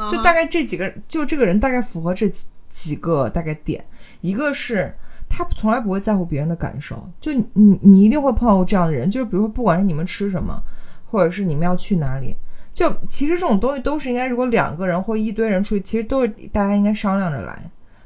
[0.09, 3.83] 就大概这几个，就这个人大概符合这几几个大概点，
[4.21, 4.93] 一个是。
[5.27, 10.61] 他从来不会在乎别人的感受，就你你你一定会碰到过这样的人，就是比如说不管是你们吃什么，
[11.09, 12.33] 或者是你们要去哪里，
[12.71, 17.59] 就其实这种东西都是应该，如果两个人或一堆人出去，其实都是大家应该商量着来。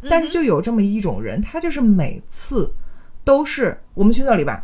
[0.09, 2.73] 但是就有这么一种人，他就是每次
[3.25, 4.63] 都是我们去那里吧，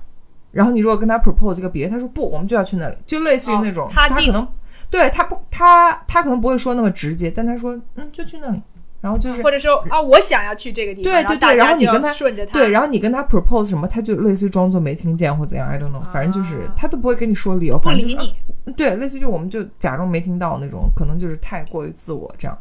[0.51, 4.47] 然后你如果跟他 propose 一个别，他说不，我们就要去那里，就类似于那种、哦他定可能
[4.89, 8.61] 对他不他他可能不会说那么直接，但他说嗯就去那里，
[9.01, 22.57] 然后就是或者说啊，我想要去这个地方，对对对然然后你跟他顺着他，对，然后你跟他 propose 什么，他就类似于装作没听见或怎样，I don't know，反正就是他都不会跟你说理由，不反正就是理你，对，类似于就我们就假装没听到那种，可能就是太过于自我这样。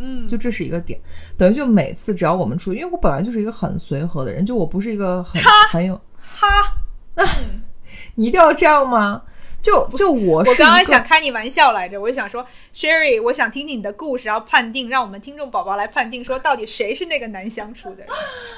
[0.00, 0.96] 嗯，就这是一个点，
[1.36, 5.42] 等于就每次只要我们出去，因为我本来就是一个很随和的人，就我不是一个很
[5.72, 6.46] 很有哈，
[8.14, 9.22] 你一定要这样吗？
[9.68, 18.06] 就就我是我刚刚想开你玩笑来着，我就想说，Sherry，我想听听你的故事，然后判定，让我们听众宝宝来判定，说到底谁是那个难相处的人。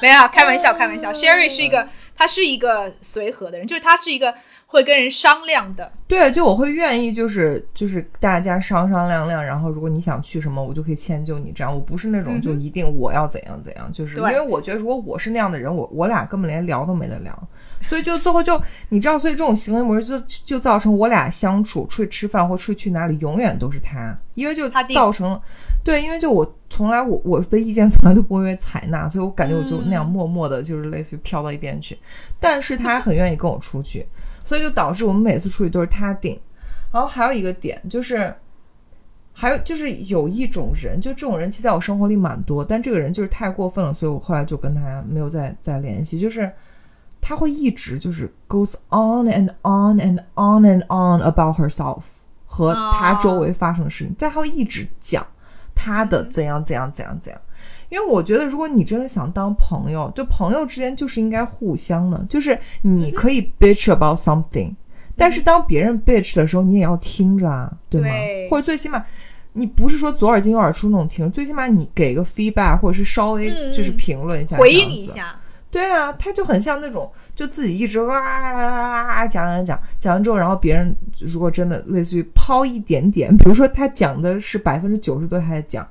[0.01, 1.13] 没有，开玩笑，开玩笑。
[1.13, 4.33] Sherry 是一个，他是一个随和的人，就是他是一个
[4.71, 5.91] 会跟人商量的。
[6.07, 11.75] 对，就我会愿意就是就是大家商商量量，然后如果你想去什么，我就可以迁就你这样。
[11.75, 17.49] 我不是那种就一定我要怎样怎样，就是因为我觉得如果我是那样的人，我我俩根本连聊都没得聊，
[17.83, 18.61] 所以就最后就
[18.91, 25.43] 你知道，所以这种行为模式就就造成我俩相处出去吃饭或出去去哪里，永远都是他，因为就他造成了
[25.85, 31.99] 对，因为就我从来我我的意见从来都不会被采纳，所以我感觉我就那样默默的，就是类似于飘到一边去。
[32.39, 34.07] 但是他很愿意跟我出去，
[34.43, 36.39] 所以就导致我们每次出去都是他定。
[36.93, 38.35] 然后还有一个点就是，
[39.33, 46.19] 还有就是有一种人，就这种人其实在我生活里蛮多，但这个人就是太过分了，所以我后来就跟他没有再再联系。
[46.19, 46.51] 就是
[47.21, 52.03] 他会一直就是 goes on and on and on and on about herself
[52.45, 55.25] 和他周围发生的事情，但他会一直讲
[55.75, 57.41] 他的怎样怎样怎样怎样。
[57.91, 64.73] 因为我觉得，如果你真的想当朋友，就朋友之间就是应该互相的，就是你可以 bitch about something，、
[65.17, 68.09] 但是当别人 bitch 的时候，你也要听着啊，对吗？
[68.09, 69.05] 对或者最起码，
[69.55, 75.07] 你不是说左耳进右耳出那种听，最起码你给个 feedback，或者是稍微嗯就是评论一下，回应一。
[75.07, 75.35] 下，
[75.71, 85.87] 对啊，他就很像那种就自己一直哇啦啦啦啦讲讲讲讲完之后，然后别人如果真的类似于抛一点点，比如说他讲的是百分之九十都他在讲，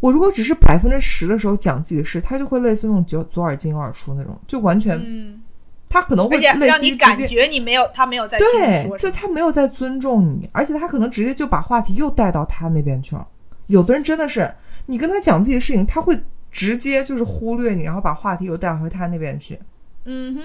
[0.00, 5.40] 我如果只是百分之十的时候讲自己的事，他就会类似于那种左左耳进右耳出那种，就完全、嗯，
[5.88, 7.16] 他可能会让你感。
[7.16, 8.98] 觉你没有，他没有在对。
[8.98, 13.26] 就他没有在尊重你，而且他可能直接就把话题又带到他那边去了。
[13.66, 14.54] 有的人真的是，
[14.86, 16.20] 你跟他讲自己的事情，他会
[16.52, 19.58] 直接就是忽略你，然后把话题又带回他那边去。
[20.04, 20.42] 嗯哼，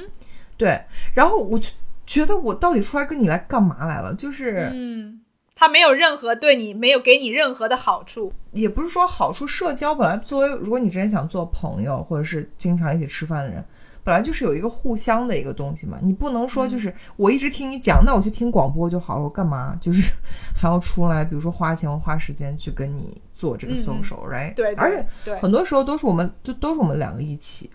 [0.57, 0.81] 对，
[1.13, 1.69] 然后我就
[2.05, 4.13] 觉得我到底出来跟你来干嘛来了？
[4.15, 5.20] 就是嗯，
[5.61, 8.33] 他没有任何对你没有给你任何的好处。
[8.51, 13.63] 也不是说好处，社交本来作为如果你真想做朋友，或者是经常一起吃饭的人。
[14.03, 20.11] 本来就是有一个互相的一个东西嘛，你不能说就是我一直听你讲，那我去听广播就好了，我干嘛就是
[20.59, 24.55] 还要出来，比如说花钱花时间去跟你做这个 social，right？
[24.55, 27.69] 对，而且很多时候都是我们就都是我们两个一起，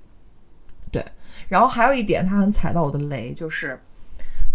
[0.91, 1.07] 对。
[1.47, 3.78] 然后还有一点，他很踩到我的雷，就是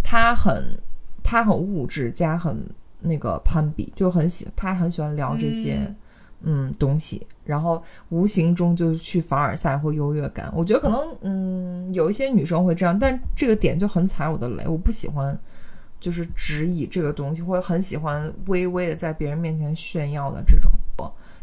[0.04, 0.78] 他很
[1.24, 2.62] 他很物质加很
[3.02, 5.94] 那个攀比，就很喜他很喜欢聊这些。
[6.44, 7.80] 嗯，东西，然后
[8.10, 10.52] 无形中就去凡尔赛或优越感。
[10.56, 14.68] 我觉得可能，嗯，有一些女生会这样，但这个点就很踩我的雷。
[14.68, 15.40] 我不喜欢，
[16.00, 20.72] 就是只以这个东西，或者很喜欢微微的在别人面前炫耀的这种。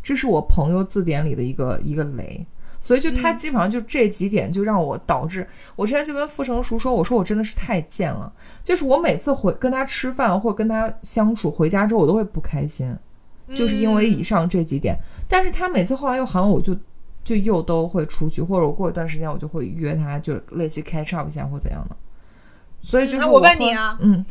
[0.02, 2.44] 这是我朋友字典里的一个一个雷。
[2.80, 8.32] 所以就他基本上就这几点，就让我导致我之前就跟傅成熟说，我说我真的是太贱了。
[8.62, 12.96] 就是我每次回跟他吃饭或者跟他相处，回家之后我都会不开心。
[13.54, 14.94] 就是因为以上这几点，
[15.26, 16.76] 但是他每次后来又好像我就
[17.24, 21.96] 就又都会出去，或者我过一段时间我就会约他，就类似于 catch up 一下或怎样的。
[22.82, 24.22] 所以就是我问你啊，嗯，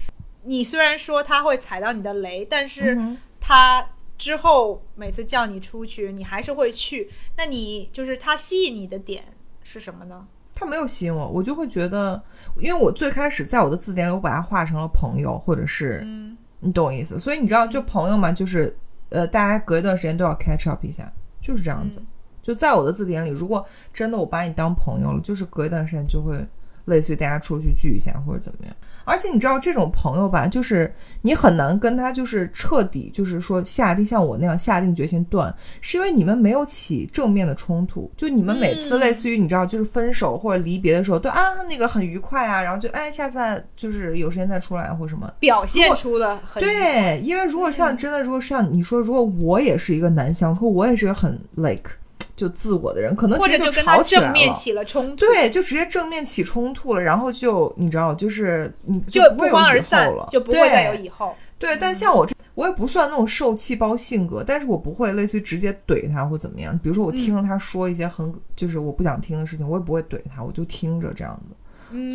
[0.43, 2.95] 你虽然说他会踩到你的雷，但是
[3.39, 3.83] 他
[4.17, 7.09] 之后每次叫你出去，你还是会去。
[7.37, 9.23] 那你就是他吸引你的点
[9.63, 10.27] 是什么呢？
[10.53, 12.21] 他没有吸引我，我就会觉得，
[12.59, 17.19] 因为我最开始在我的字典里，我把它画成了朋友，或者是，嗯，你懂我意思。
[17.19, 18.77] 所以你知道，就朋友嘛，就是。
[19.09, 21.09] 呃，大家隔一段时间都要 catch up 一下，
[21.39, 22.03] 就是这样子。
[22.43, 26.45] 就在我的字典里，如果真的我把你当朋友了，就是隔一段时间就会
[26.87, 28.75] 类似于大家出去聚一下或者怎么样。
[29.07, 38.11] 而且你知道这种朋友吧，就是你很难跟他就是彻底就是说下定像我那样下定决心断，是因为你们没有起正面的冲突。
[38.17, 43.39] 就你们每次类似于你知道就是分手或者离别的时候，对啊那个很愉快啊，然后就哎下次
[43.77, 47.21] 就是有时间再出来或什么，表现出的很对。
[47.21, 51.91] 因为如果像真的如果像你说，如果我也是一个男相处，我也是个很 like。
[52.37, 61.35] 就自我的人，可能或者就跟他正面起了冲突，对，就直接正面起冲突了，然后就你知道，就是你就不欢而散了，就不会再有以后。
[61.57, 66.77] 对，但像我这，我也不算那种受气包性格，但是我不会类似于直接怼他或怎么样。
[66.77, 71.55] 比如说我听了他说一些很就是我不想听的事情，我也不会怼他，我就听着这样子。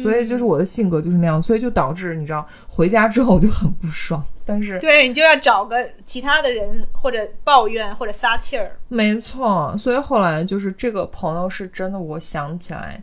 [0.00, 4.22] 所以就是我的性格就是那样，所以就导致你知道回家之后我就很不爽。
[4.44, 8.76] 但是对你就要找个其他的人或者抱怨或者撒气儿。
[8.88, 13.02] 没错，所以后来就是这个朋友是真的，我想起来，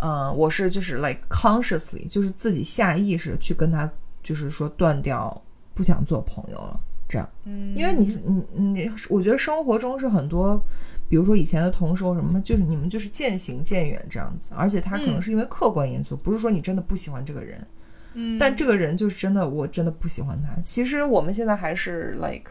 [0.00, 3.90] 嗯，我是就是 like consciously 就是自己下意识去跟他
[4.22, 5.42] 就是说断掉，
[5.74, 6.78] 不想做朋友了。
[7.08, 8.18] 这样，嗯，因为你
[8.54, 10.62] 你你，我觉得生活中是很多。
[11.08, 17.66] 比如说以前的同事或什么，就是你们就是渐行渐远这样子，而且他可能是因为客观因素，不是说你真的不喜欢这个人，
[18.12, 20.60] 嗯，但这个人就是真的，我真的不喜欢他。
[20.60, 22.50] 其实我们现在还是 like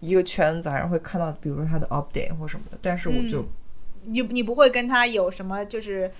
[0.00, 3.42] 一个圈子，还是会看到，比如说他的 update 或什么的，但是我就
[4.04, 6.10] 你你不会跟他有什么就是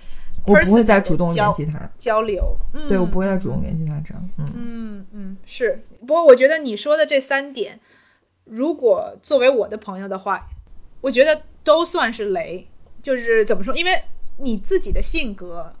[0.45, 2.57] 我不会再主动联系他交流，
[2.87, 5.83] 对我不会再主动联系他这样，嗯嗯嗯是。
[5.99, 7.79] 不过我觉得你说的这三点，
[8.45, 10.47] 如果作为我的朋友的话，
[11.01, 11.43] 我觉得。
[11.69, 12.67] 都算是雷，
[12.99, 13.75] 就是怎么说？
[13.75, 14.01] 因为
[14.37, 15.71] 你自己的性格，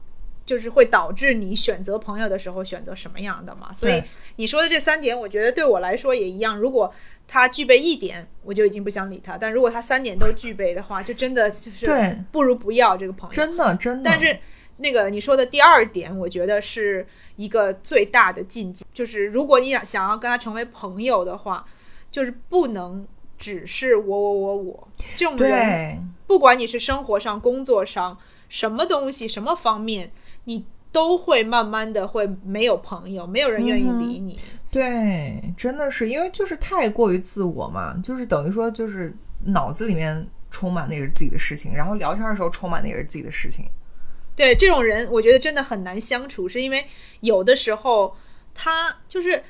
[0.45, 3.73] 就是会导致你选择朋友的时候选择什么样的嘛。
[3.73, 4.03] 所以
[4.35, 6.55] 你说的这三点，我觉得对我来说也一样。
[6.55, 6.93] 如果
[7.27, 13.33] 他具备一点，我就已经不想理他；但如果他三点都具备的话， 就真的就是不如不要这个朋友。
[13.33, 14.11] 真的，真的。
[14.11, 14.37] 但是
[14.77, 21.65] 那个你说的第二点，我觉得是一个最大的禁忌，就是如果你想想要跟他成为朋友的话，
[22.11, 23.07] 就是不能。
[23.39, 28.17] 只是我我我我这种人，不管你是生活上、工作上
[28.49, 30.11] 什么东西、什么方面，
[30.43, 34.37] 你都会慢慢的会没有朋友，没有人愿意理你。
[34.69, 39.15] 对，真的是因为就是太过于自我嘛，就是等于说就是
[39.45, 43.65] 脑子里面充满那是自己的事情，然后聊天的时候充满那是自己的事情。
[44.35, 46.85] 对，这种人我觉得真的很难相处，是因为
[47.21, 48.15] 有的时候
[48.53, 49.43] 他就是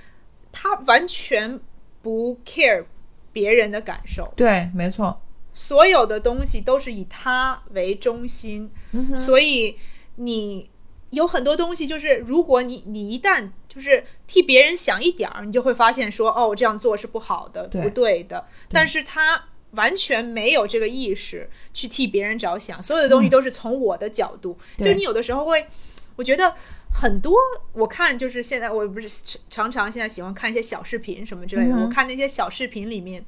[0.51, 1.59] 他完全
[2.01, 2.85] 不 care。
[3.31, 5.21] 别人的感受，对，没错，
[5.53, 8.71] 所有的东西都是以他为中心，
[9.15, 9.77] 所以
[10.15, 10.69] 你
[11.11, 18.47] 有很多东西，就是如果你你一旦就是替别人想一点儿，你就会发现说，哦，这样做是不好的，不对的。
[18.69, 24.57] 但是他完全没有这个意识去替别人着想，所有的东西都是从我的角度。
[24.77, 25.67] 就你有的时候会，
[26.15, 26.55] 我觉得。
[26.93, 27.37] 很多
[27.73, 29.07] 我看就是现在我不是
[29.49, 33.23] 常常现在喜欢看一些小视频什么之类的，我看那些小视频里面，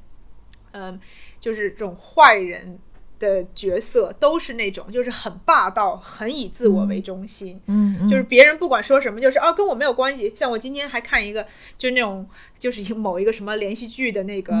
[0.72, 0.98] 嗯，
[1.40, 2.78] 就是这种坏人
[3.18, 10.32] 的角色都是那种就是很霸道、很以自我为中心，嗯嗯就是别人不管说什么，就是哦跟我没有关系。
[10.34, 11.46] 像我今天还看一个，
[11.78, 14.52] 就是那种就是某一个什么连续剧的那个、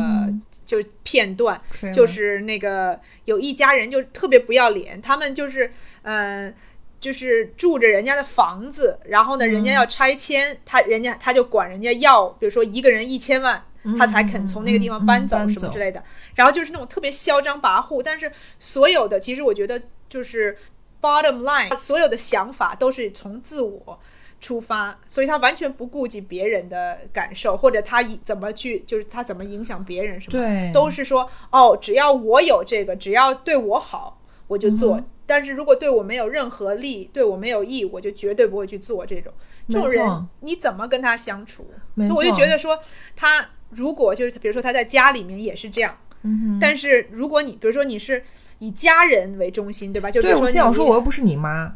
[0.64, 1.60] 就片段，
[1.92, 5.72] 就是那个有一家人就特别不要脸，他们就是
[6.02, 6.54] 嗯、呃
[7.02, 13.62] 就是住着人家的房子，然后呢，人家要拆迁，他人家他就管人家要，比如说一个人一千万，
[13.98, 16.02] 他才肯从那个地方搬走什么之类的。
[16.36, 18.30] 然后就是那种特别嚣张跋扈，但是
[18.60, 20.56] 所有的其实我觉得就是
[21.00, 23.98] bottom line，所有的想法都是从自我。
[24.42, 35.00] 出发，所以他完全不顾及别人的感受，或者他以怎么去，就是他怎么影响别人什么，对都是说哦，只要我有这个，只要对我好，我就做。
[35.32, 39.32] 嗯但是如果对我没有任何利，对我没有益，我就绝对不会去做这种。
[39.68, 41.66] 这种人你怎么跟他相处？
[41.94, 42.78] 没所以我就觉得说，
[43.16, 48.22] 他如果就是比如说他在家里面也是这样，嗯但是如果你比如说你是
[48.58, 50.10] 以家人为中心，对吧？
[50.10, 51.74] 就比对如说你我心想说，我又不是你妈。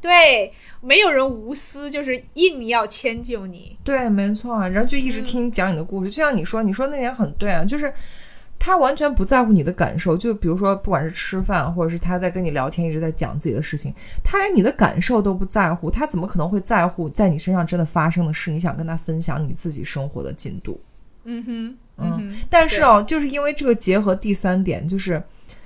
[0.00, 3.78] 对没有人无私，就是硬要迁就你。
[3.82, 7.90] 对，没错，然后就一直嗯听你讲你的故事，就像你说，你说那点很对啊，就是
[8.64, 13.92] 他完全不在乎你的感受，就比如说，不管是吃饭，或者是他在跟你聊天，一直在讲自己的事情，
[14.22, 18.50] 他连你的感受都不在乎，他怎么可能会在乎在你身上真的发生的事？
[18.50, 20.80] 你想跟他分享你自己生活的进度？
[21.24, 25.22] 嗯哼，嗯哼，但是哦，就是因为这个结合第三点，就是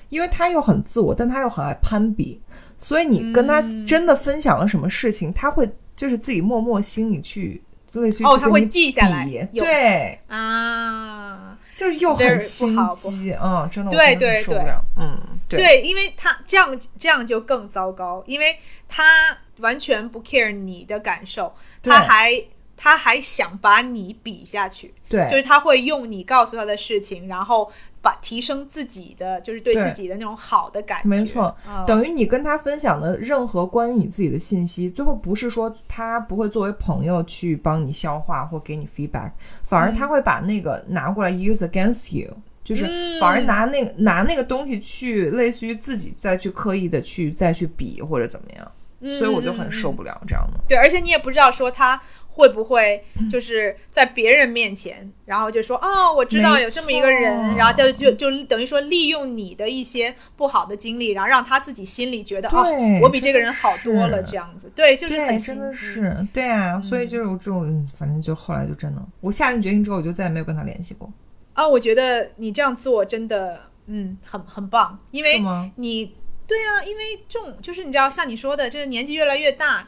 [0.09, 2.41] 因为他又很自我，但他又很爱攀比，
[2.79, 9.25] 所以你跟他嗯真的分享了什么事情，他会就是自己默默心里去，类似于哦他会记下来
[9.55, 11.38] 对，啊，
[11.79, 14.59] 就是又很不心机，嗯，真的，我对对对。
[14.97, 15.17] 嗯，
[15.49, 18.59] 对，对，因为他这样这样就更糟糕，因为
[18.89, 22.43] 他完全不 care 你的感受，他还
[22.77, 27.71] 他还想把你比下去，对，就是他会用你告诉他的事情，然后
[28.01, 29.85] 把提升自己的，就是对对。
[29.85, 31.09] 自己的那种好的感觉。
[31.09, 31.57] 没错。
[31.69, 31.85] 嗯。
[31.87, 39.31] 等于你跟他分享的任何关于你自己的信息，最后不是说他不会作为朋友去帮你消化或给你 feedback，
[39.63, 42.31] 反而他会把那个拿过来 use against you，
[42.63, 43.21] 就是嗯。
[43.21, 48.73] 反而拿那个、拿那个东西去类似于自己再去刻意的去再去比或者怎么样，
[49.19, 50.61] 所以我就很受不了这样的。
[50.69, 52.01] 对，而且你也不知道说他
[52.39, 62.65] 会不会嗯就是在别人面前，然后就说哦，我知道有这么一个人，然后就就就等于说利用你的一些不好的经历，然后让他自己心里觉得哦，
[63.03, 65.75] 我比这个人好多了，这样子，对，就是，很真的。
[65.75, 71.13] 是对啊，所以就是有这种，嗯反正就后来就真的，我下定决心之后，我就再也没有跟他联系过，
[71.55, 75.43] 啊，我觉得你这样做真的，嗯，很很棒，因为？
[75.75, 76.15] 你
[76.47, 79.87] 对啊，因为这种就是你知道，像你说的，就是年纪越来越大，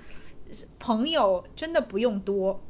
[0.79, 2.61] 朋友真的不用多，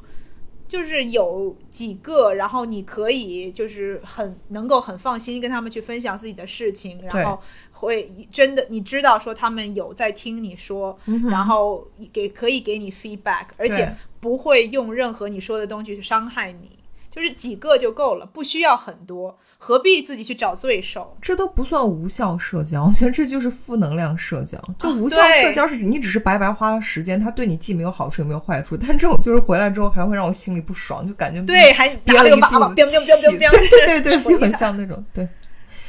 [0.69, 7.41] 就是有几个，然后你可以就是很能够很放心跟他们去分享自己的事情，然后
[7.73, 10.99] 会真的你知道说他们有在听你说，
[11.31, 16.79] 然后给可以给你 feedback，而且不会用任何你说的东西去伤害你。
[17.11, 21.15] 就是几个就够了，不需要很多，何必自己去找罪受？
[21.21, 24.59] 这都不算无效社交， 我觉得这就是负能量社交。
[24.79, 35.29] 就无效社交是你只是白白花了时间，它对你既没有好处也没有坏处，但这种就是回来之后还会让我心里不爽，就感觉对，还憋了一肚子彪彪彪彪彪，气对对对对，就很像那种对，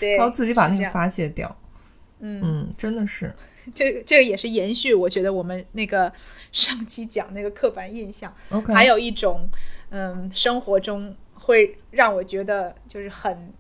[0.02, 1.56] 对，然后自己把那个发泄掉。
[2.20, 3.34] 嗯，嗯，真的是，
[3.74, 6.12] 这个这个也是延续，我觉得我们那个
[6.52, 8.32] 上期讲那个刻板印象
[8.68, 9.48] 还有一种，
[9.90, 13.52] 嗯，生活中会让我觉得就是很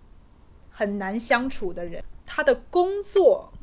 [0.82, 3.54] 很难相处的人，他的工作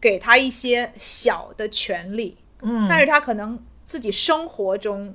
[0.00, 5.14] 给他一些小的权利，嗯，但是他可能自己生活中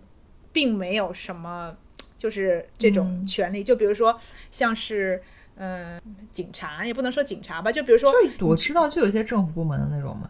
[0.54, 1.76] 并没有什么，
[2.18, 4.18] 就是这嗯种权利，就比如说
[4.50, 5.22] 像是。
[5.62, 6.02] 嗯，
[6.32, 8.10] 警察也不能说警察吧，就比如说
[8.40, 10.30] 就我知道，就有些政府部门的那种嘛，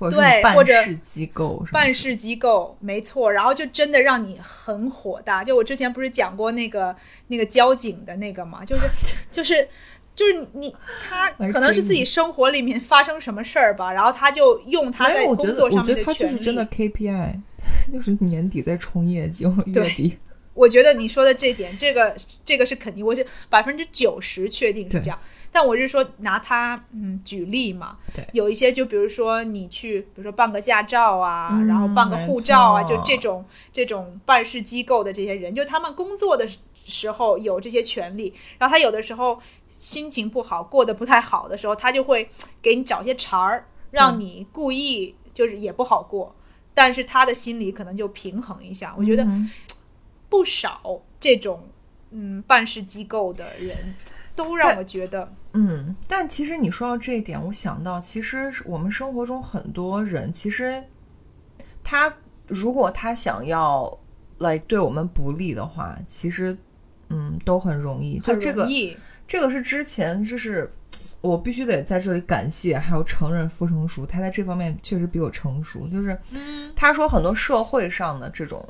[0.00, 5.44] 或者是对或者办事机构办事机构，没错，然后就真的让你很火大。
[5.44, 6.96] 就我之前不是讲过那个
[7.28, 9.68] 那个交警的那个嘛，就是就是
[10.14, 10.74] 就是你
[11.08, 16.66] 他可能是自己生活里面发生什么事儿吧，然后他就用他在工觉得我觉得他就作上面权利是真的。
[16.66, 17.40] KPI，
[17.92, 20.16] 就是年底在冲业绩，月对底。
[20.54, 25.18] 我觉得你说的这点，这个这个是肯定，我是百分之九十确定是这样。
[25.50, 36.48] 但我是说拿他嗯举例嘛对，有一些就比如说你去，比如说办个驾照啊，嗯然后办个护照啊，就这种这种办事机构的这些人，就他们工作的
[36.84, 39.40] 时候有这些权利，然后他有的时候
[39.84, 42.30] 心情不好，过得不太好的时候，他就会
[42.62, 46.34] 给你找些茬儿，让你故意就是也不好过，
[46.72, 48.94] 但是他的心里可能就平衡一下。
[48.96, 49.50] 我觉得嗯
[50.30, 50.80] 不少
[51.20, 51.68] 这种
[52.12, 53.76] 嗯办事机构的人，
[54.34, 60.82] 都让我觉得，嗯，但其实你说到这一点，我想到，其实我们生活中很多人，其实
[61.84, 62.16] 他
[62.46, 63.98] 如果他想要
[64.38, 66.56] 来对我们不利的话，其实
[67.10, 68.18] 嗯都很容易。
[68.18, 68.66] 就很这个
[69.26, 70.70] 这个是之前就是
[71.20, 75.88] 我必须得在这里感谢还有承认傅成熟，他在这方面确实比我成熟。
[75.88, 76.18] 就是
[76.76, 78.66] 他说很多社会上的这种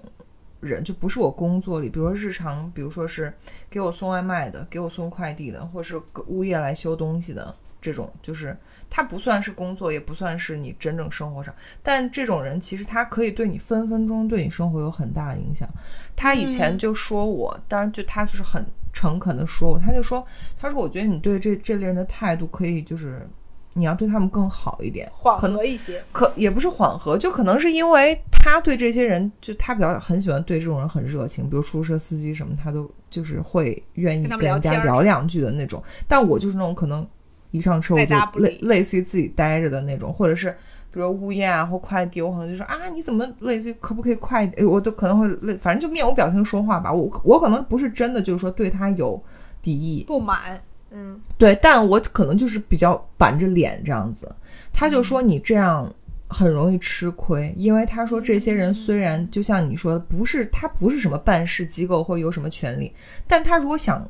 [0.61, 3.33] 人，就不是我工作里，比如说日常，比如说是
[3.69, 8.57] 给我送外卖的，给我送快递的，或者是物业来修东西的这种，就是
[8.89, 15.69] 他不算是工作，也不算是你真正生活上，但这种人其实他可以对你分分钟对你生活有很大的影响。
[16.17, 20.25] 他以前就说我，当然就他就是很诚恳的说我，他就说，
[20.57, 23.27] 他说我觉得你对这这类人的态度可以就是
[23.75, 26.01] 你要对他们更好一点，缓和一些。
[26.13, 35.83] 可也不是缓和，就可能是因为他对这些人，就他比较很喜欢对这种人很热情，比如出租车司机什么，他都就是会愿意跟人家聊两句的那种。
[36.07, 37.07] 但我就是那种可能
[37.55, 40.51] 一上车我就类类似于自己待着的那种，或者是
[40.91, 46.93] 比如物业啊或快递，我可能就说啊你怎么类似于可不可以快一点，我都可能会类，反正就面无表情说话吧。
[46.93, 49.23] 我我可能不是真的就是说对他有
[49.63, 54.29] 敌意，不满，嗯，对，但我可能就是比较板着脸这样子。
[54.73, 55.89] 他就说你这样
[56.27, 62.93] 很容易吃亏，因为他说这些人虽然就像你说的，不是他不是什么办事机构或者有什么权利，
[63.29, 64.05] 但他如果想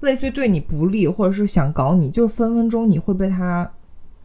[0.00, 3.70] 类似于对你不利，或者是想搞你，就是分分钟你会被他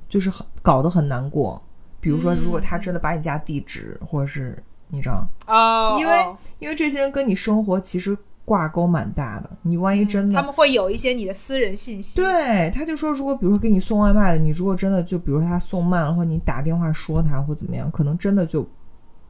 [0.09, 1.61] 就是很搞得很难过。
[1.99, 4.57] 比如说，如果他真的把你家地址，或者是
[4.89, 18.67] 你知道，哦，因为哦因为这些人跟你生活其实挂钩蛮大的，你万一真的、他们会有一些你的私人信息，，对，他就说，如果比如说给你送外卖的，你如果真的就比如说他送慢了，或者你打电话说他或怎么样，可能真的就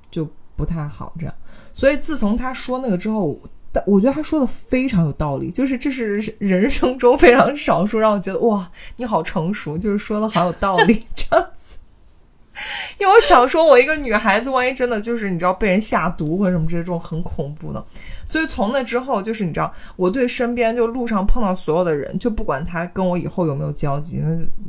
[0.10, 0.26] 就
[0.56, 1.36] 不太好这样。
[1.74, 3.38] 所以自从他说那个之后，
[3.74, 11.78] 但我觉得他说的非常有道理，就是这是人生中非常少数让我觉得哇，你好成熟，就是说的好有道理这样子。
[13.00, 17.84] 因为我想说，我一个女孩子，万一真的就是你知道被人下毒或者什么这种很恐怖的，
[18.28, 24.22] 所以从那之后，就是你知道，我对身边就路上碰到所有的人，就不管他跟我以后有没有交集，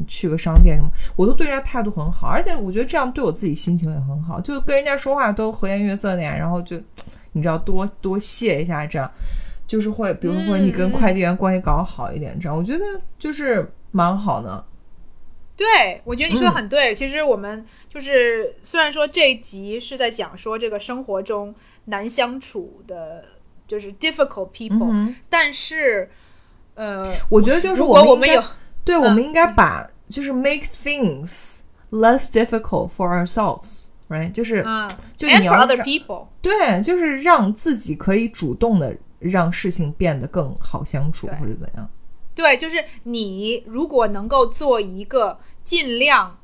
[0.06, 6.80] 去个商店什么，我都对人家态度很好，而且我觉得这样对我自己心情也很好，就跟人家说话都和颜悦色的呀，然后就
[7.32, 9.10] 你知道多多谢一下，这样
[9.66, 12.84] 就是会，比如说你跟快递员关系搞好一点，这样我觉得
[13.18, 14.64] 就是蛮好的。
[15.54, 16.94] 对，我觉得你说的嗯很对。
[16.94, 21.54] 其实我们就是虽然说这一集是在讲说这个生活中
[21.84, 23.24] 难相处的，
[23.68, 26.10] 就是 difficult people，、嗯，但是
[26.74, 28.42] 呃，我觉得就是如果我们有
[28.84, 31.60] 对，嗯我们应该把就是 make things
[31.90, 33.08] less difficult for
[34.12, 34.32] ourselves，right？
[34.32, 41.88] 就是、嗯就你要 other 让 people，对，就是让自己可以主动的让事情变得更好相处，或者怎样。
[42.34, 46.38] 对，就是你如果能够做一个尽量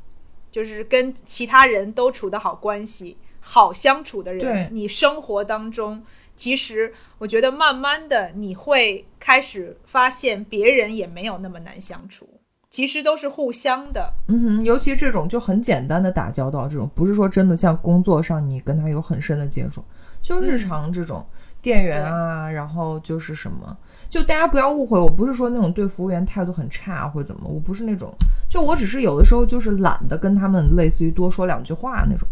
[0.51, 6.05] 就是跟其他人都处得好关系、好相处的人，你生活当中
[6.37, 12.29] 其实我觉得慢慢的你会开始发现别人也没有那么难相处，
[12.71, 14.13] 其实都是互相的。
[14.29, 19.83] 嗯哼，尤其这种就很简单的打交道，这种不是说真的像工作上你跟他有很深的接触，
[20.21, 21.25] 就日常这种、
[21.63, 23.77] 店员啊，然后就是什么，
[24.09, 28.13] 就大家不要误会，我不是说那种对服务员态度很差或者怎么，我不是那种，
[28.51, 32.29] 就我只是有的时候就是懒得跟他们类似于多说两句话那种。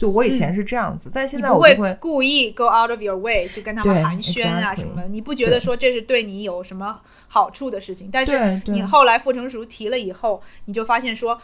[0.00, 8.08] 就我以前是这样子，但现在我会会故意 go out of your way 去跟他们寒暄啊什么的，你不觉得说这是对你有什么好处的事情？
[8.10, 11.40] 但是你后来傅成熟提了以后，你就发现说。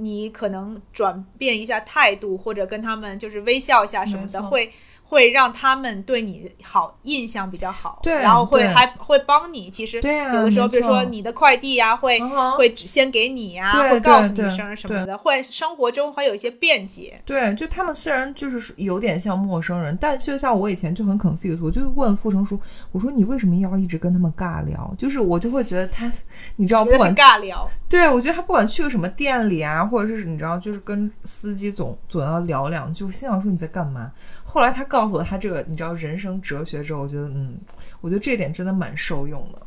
[0.00, 4.70] 你可能转变一下态度，或者跟他们就是微笑一下什么的，会
[5.08, 9.70] 会让他们对你好印象比较好，对然后会还会帮你。
[9.70, 10.02] 其实有
[10.42, 12.20] 的时候，比如说你的快递呀、会、
[12.56, 17.18] 会只先给你呀、对会告诉你一声什么的，会生活中会有一些便捷。
[17.24, 22.60] 对，就他们虽然就是有点像陌生人，但就像我以前就很 confused，我就问傅成书，
[22.92, 24.94] 我说你为什么要一直跟他们尬聊？
[24.98, 26.10] 就是我就会觉得他，
[26.56, 34.12] 你知道，不管尬聊，对我觉得他不管去个什么店里啊，或者是你知道，就是跟司机总总要聊两句，我心想说你在干嘛？
[34.50, 37.60] 后来他告诉我他这个你知道人生哲学之后，我觉得嗯，
[38.00, 39.66] 我觉得这点真的蛮受用的。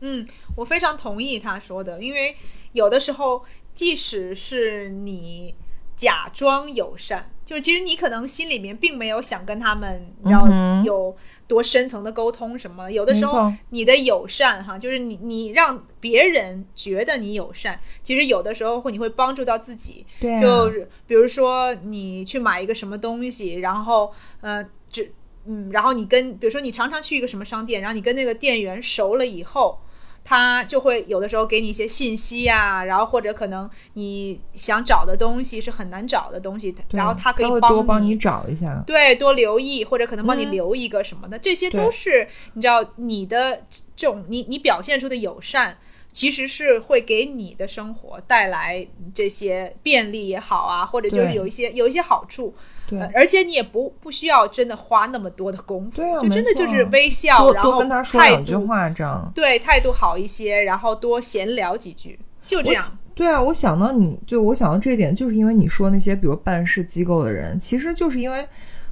[0.00, 0.26] 嗯，
[0.56, 2.36] 我非常同意他说的，因为
[2.72, 5.54] 有的时候，即使是你
[5.96, 10.46] 假装友善，就是其实你可能心里面并没有想跟他们，你知道
[10.84, 11.16] 有
[11.46, 12.92] 多深层的沟通什么的。
[12.92, 20.04] 有的时候，你的友善哈，就是你你让别人觉得你友善，其实有的时候会你会帮助到自己。
[20.20, 24.12] 对啊，就是比如说你去买一个什么东西，然后
[24.42, 25.02] 呃，就
[25.46, 29.80] 嗯，然后你跟比如说你常常去一个什么商店，然后你跟那个店员熟了以后，
[30.24, 38.82] 他就会有的时候给你一些信息呀、然后或者可能你想找的东西是很难找的东西，然后他可以会帮多帮你找一下。
[38.86, 43.62] 对，多留意，或者可能帮你嗯留一个什么的，这些都是你知道你的
[43.96, 45.78] 这种你你表现出的友善，
[46.12, 52.54] 其实是会给你的生活带来这些便利也好啊，或者就是有一些有一些好处，
[52.88, 59.30] 对呃而且你也不不需要真的花那么多的功夫，对啊就真的就是微笑，然后多跟他说态两句话，这样。
[59.34, 62.84] 对态度好一些，然后多闲聊几句，就这样。
[63.14, 68.46] 对啊，我想到你就我想到这一点，就是因为你说那些比如办事机构的人，其实就是因为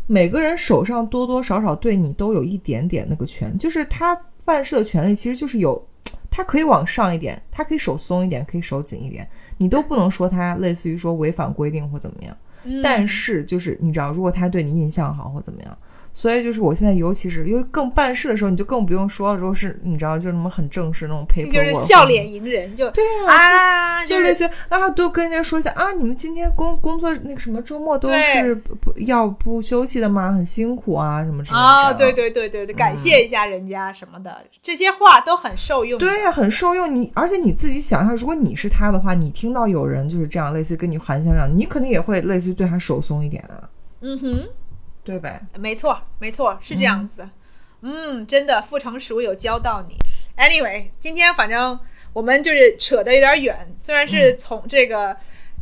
[0.07, 5.81] 每个人手上多多少少对你都有一点点那个权，就是他办事的权利其实就是有，
[6.31, 9.29] 他可以往上一点，他可以手松一点，可以手紧一点，
[9.59, 12.37] 你都不能说他类似于说违反规定或怎么样。
[12.65, 15.79] 嗯但是就是你知道，如果他对你印象好或怎么样，
[16.13, 19.39] 所以就是我现在尤其是因为更办事的时候，你就更不用说了。
[19.39, 30.33] 如果是你知道，就那么很正式那种 paper，就是笑脸迎人，就对啊，就是类似于啊，都跟人家说一下啊，你们今天工工作那个什么周末都是不不要不休息的吗？
[30.33, 31.63] 很辛苦啊，什么之类的。
[31.63, 35.99] 啊，对对对对对，感谢一下人家什么的，这些话都很受用。
[35.99, 36.93] 对呀、很受用。
[36.95, 43.69] 你而且你自己想一下，如果你是他的话，你听到有人就是这样，类似于跟你寒暄两句，你肯定也会类似于对他手松一点啊，
[44.01, 44.49] 嗯哼，
[45.05, 45.45] 对呗？
[45.59, 47.29] 没错没错，是这样子。
[47.83, 49.97] 嗯真的，傅成熟有教到你。
[50.37, 51.79] Anyway，今天反正
[52.13, 55.17] 我们就是扯得有点远，虽然是从这个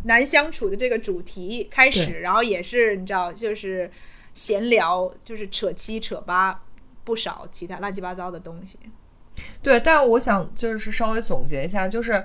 [0.05, 3.90] 难相处的这个主题开始，对然后也是你知道，就是
[4.32, 6.62] 闲聊，就是扯七扯八
[7.02, 8.78] 不少其他乱七八糟的东西。
[9.62, 12.24] 对，但我想就是稍微总结一下，就是。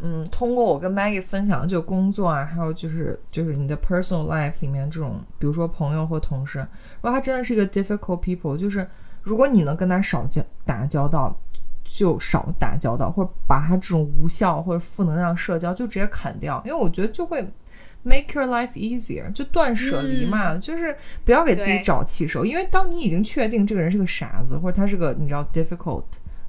[0.00, 6.58] 嗯，通过我跟 Maggie 分享的就工作啊，还有就是就是你的 personal life 里面这种，比如说朋友或同事，
[6.96, 8.86] 如果他真的是一个 difficult people，就是
[9.22, 11.34] 如果你能跟他少交打交道，
[11.84, 17.40] 就少打交道，或者把他这种无效或者负能量社交就直接砍掉，因为我觉得就会
[18.02, 26.04] make your life easier，就断舍离嘛，就是不要给自己找气受，因为当你已经确定这个人是个傻子，或者他是个你知道 difficult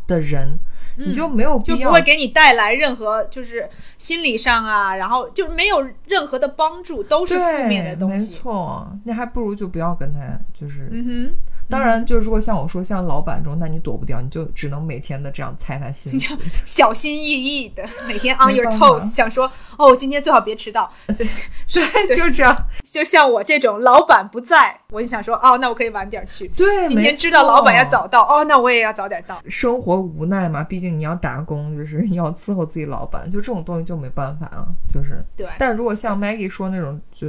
[0.08, 0.58] 的人，
[0.98, 8.42] 你就没有必要就不会给你带来任何就是心理上啊，然后就没有任何的帮助，都是，负面的东西没。
[8.42, 10.20] 错，那还不如就不要跟他
[10.54, 10.90] 就是。
[10.92, 11.34] 嗯
[11.70, 16.34] 当然，就如果像我说，像老板这种，那你躲不掉，你就只能每天的这样猜他心思。
[16.34, 20.92] 哼， 小心翼翼的，每天 on your toes，想说哦，今天最好别迟到。
[21.08, 22.56] 对，就这样。
[22.84, 26.48] 就像我这种老板不在，我就想说哦，那我可以晚点去。
[26.50, 29.42] 对，今天知道老板要早到，哦，那我也要早点到。
[29.48, 35.22] 生活无奈嘛，毕竟你要打工，就是要伺候自己老板，就这种东西就没办法啊，就是。
[35.36, 37.28] 对，但如果像 Maggie 说那种，就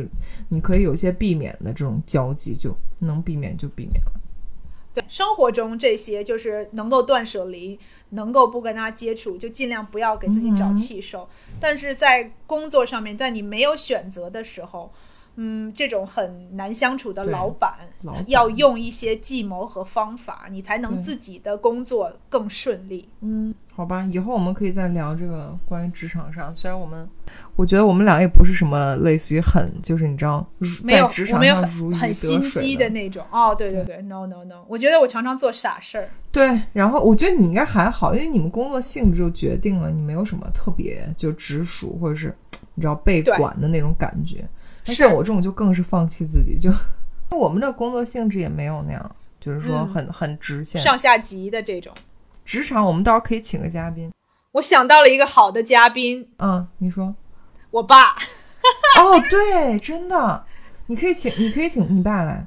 [0.49, 4.13] 你可以有些避免的这种交际，就能避免就避免了。
[4.99, 7.79] 对，生活中这些就是能够断舍离，
[8.11, 11.29] 能够不跟他接触，就尽量不要给自己找气受。
[11.61, 14.93] 但是在工作上面，在你没有选择的时候，
[15.41, 23.09] 嗯，这种很难相处的老板，老板要用一些计谋和方法，你才能自己的工作更顺利。
[23.21, 26.55] 嗯，好吧，以后我们可以再聊这个关于职场上。
[26.57, 27.09] 虽然我们，
[27.55, 30.45] 我觉得我们俩也不是什么类似于很，就是你知道，
[30.85, 33.25] 没有在职，场上如鱼得很很心水机的那种。
[33.31, 36.09] 哦，对对对，no no no，我觉得我常常做傻事儿。
[36.33, 42.37] 对，然后我觉得你应该还好，因为你们工作性质就决定了你没有什么特别就直属或者是
[42.75, 44.45] 你知道被管的那种感觉。
[44.95, 46.71] 像我这种就更是放弃自己，就
[47.37, 50.81] 我们的工作性质也没有那样，就是说嗯很、很直线。
[50.81, 51.93] 上下级的这种。
[52.45, 54.11] 职场我们到时候可以请个嘉宾。
[54.53, 57.15] 我想到了一个好的嘉宾，嗯，你说。
[57.71, 58.17] 我爸。
[58.99, 60.45] 哦，对，真的，
[60.87, 62.47] 你可以请，你可以请你爸来。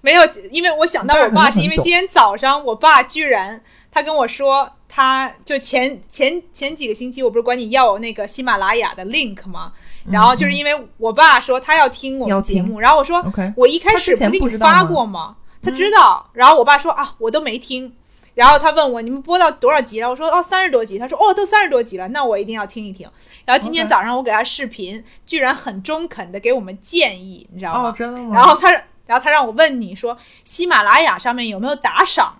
[0.00, 9.72] 没有，因为我想到我爸，是因为今天早上我爸居然他跟我说，他就前前前几个星期，我不是管你要那个喜马拉雅的 link 吗？
[10.04, 13.24] 然后就是因为我爸说他要听我们节目，然后我说
[13.56, 15.36] 我一开始给你发过吗？
[15.62, 17.94] 他知道，然后我爸说啊，我都没听。
[18.34, 20.08] 然后他问我你们播到多少集了？
[20.08, 20.98] 我说哦三十多集。
[20.98, 23.06] 他说哦都三十多集了，那我一定要听一听。
[23.44, 27.90] 然后今天早上我给他视频，居然很中肯的给我们建议，你知道吗？
[27.90, 28.34] 哦，真的吗？
[28.34, 28.70] 然后他，
[29.06, 32.34] 然后他让我问你说，喜马拉雅上面有没有打赏？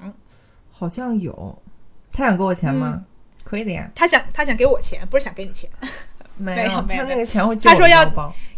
[0.73, 1.63] 好像有，
[2.11, 2.95] 他想给我钱吗？
[2.97, 3.05] 嗯
[3.45, 5.69] 可以的呀，他想他想给我钱，不是想给你钱，
[6.37, 8.05] 没没有没有他那个钱他说要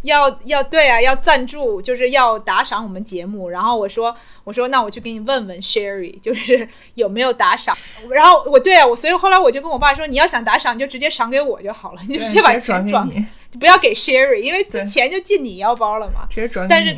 [0.02, 3.48] 要要对啊，要赞助，就是要打赏我们节目。
[3.50, 4.14] 然后我说
[4.44, 7.74] 我说那我去给你问问 Sherry， 就是有没有打赏。
[8.10, 13.14] 然后我对啊，我所以后来我就跟我爸说，你要想打赏，你就直接赏给我就好了，你就直接把钱转，给
[13.52, 16.26] 你，不要给 Sherry，因为钱就进你腰包了嘛。
[16.28, 16.96] 直接转但是。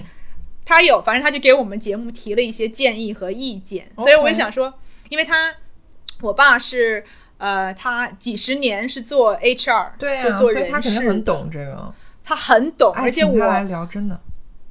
[0.69, 4.75] 他有，反正他就给我们节目提了一些建议和意见，所以我就想说，
[5.11, 5.55] 因为他
[6.21, 7.05] 我爸是
[7.39, 11.95] 呃，他几十年是做 HR，对呀、就做所以他肯定很懂这个。
[12.25, 14.19] 他很懂，哎，而且我来我聊，真的，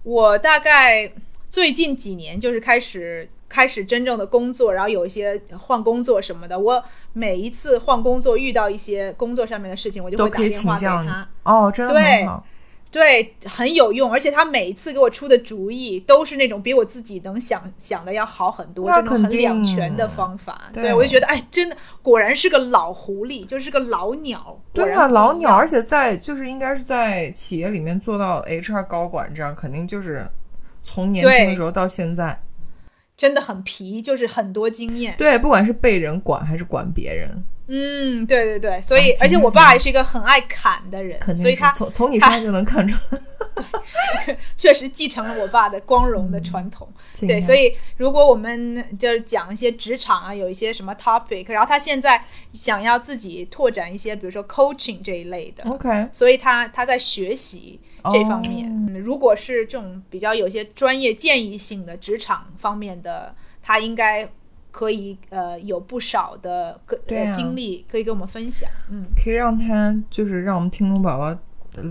[0.04, 1.10] 我大概
[1.50, 6.60] 最近几年就是开始开始真正的工作，然后有一些换工作什么的。
[6.60, 6.84] 我
[7.14, 11.30] 每一次换工作遇到一些工作上面的事情，我就可以会打电话给他。
[11.44, 12.46] 哦，真的对很好。
[12.96, 20.70] 对，很有用，而且他每一次给我出的主意都是那种比我自己能想想的要好很多，那这种很两全的方法。
[20.72, 24.58] 对我就觉得，哎，真的果然是个老狐狸，就是个老鸟。
[24.72, 30.26] 对啊，老鸟，而且在就是应该是在企业里面做到 HR 高管，这样肯定就是
[30.82, 32.42] 从年轻的时候到现在，
[33.18, 35.16] 真的很皮，就是很多经验。
[35.18, 37.28] 对，不管是被人管还是管别人，
[37.68, 43.20] 嗯，对对对，所以、啊而且我爸也是一个很爱砍的人，所以他从从你身上就能看出来。
[44.58, 46.88] 确实继承了我爸的光荣的传统。
[47.22, 57.80] 对，所以如果我们就是讲一些职场啊，有一些什么 topic，然后他现在想要自己拓展一些，比如说 coaching 这一类的，OK 所以他他在学习
[58.12, 58.70] 这方面。
[59.04, 64.28] 如果是这种比较有些专业建议性的职场方面的，他应该
[64.76, 67.28] 可以呃有不少的个、对啊。
[67.28, 68.70] 呃经历可以跟我们分享。
[68.92, 71.34] 嗯，可以让他就是让我们听众宝宝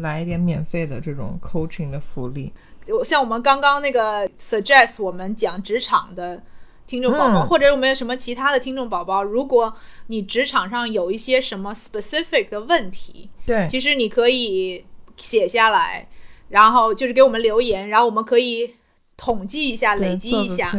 [0.03, 2.53] 来一点免费的这种 coaching 的福利。
[2.89, 6.43] 我像我们刚刚那个 suggest 我们讲职场的
[6.87, 7.49] 听众宝宝，嗯。
[7.49, 9.75] 或者我们有什么其他的听众宝宝，如果
[10.09, 14.85] 你职场上有一些什么 specific 的问题，对，其实你可以
[15.17, 16.07] 写下来，
[16.51, 18.75] 然后就是给我们留言，然后我们可以
[19.17, 20.71] 统计一下，累积一下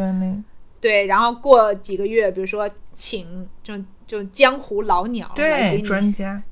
[0.86, 6.44] 对，然后过几个月，比如说请这种这种江湖老鸟对专家，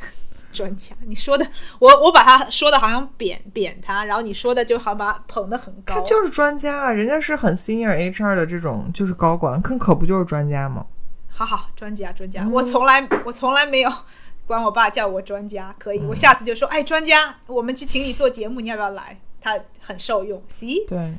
[0.54, 1.46] 专家，你说的
[1.78, 10.86] 我我把他说的好像贬贬他，然后你说的就好像把捧得很高，他就是专家啊，人家是很 senior HR 的这种就是高管，可可不就是专家吗？
[11.28, 13.92] 好好，专家专家，嗯我从来我从来没有
[14.46, 19.18] 管我爸叫我专家，可以，嗯我下次就说，哎，专家，我们去请你做节目，你要不要来？
[19.42, 21.18] 他很受用，see，对，行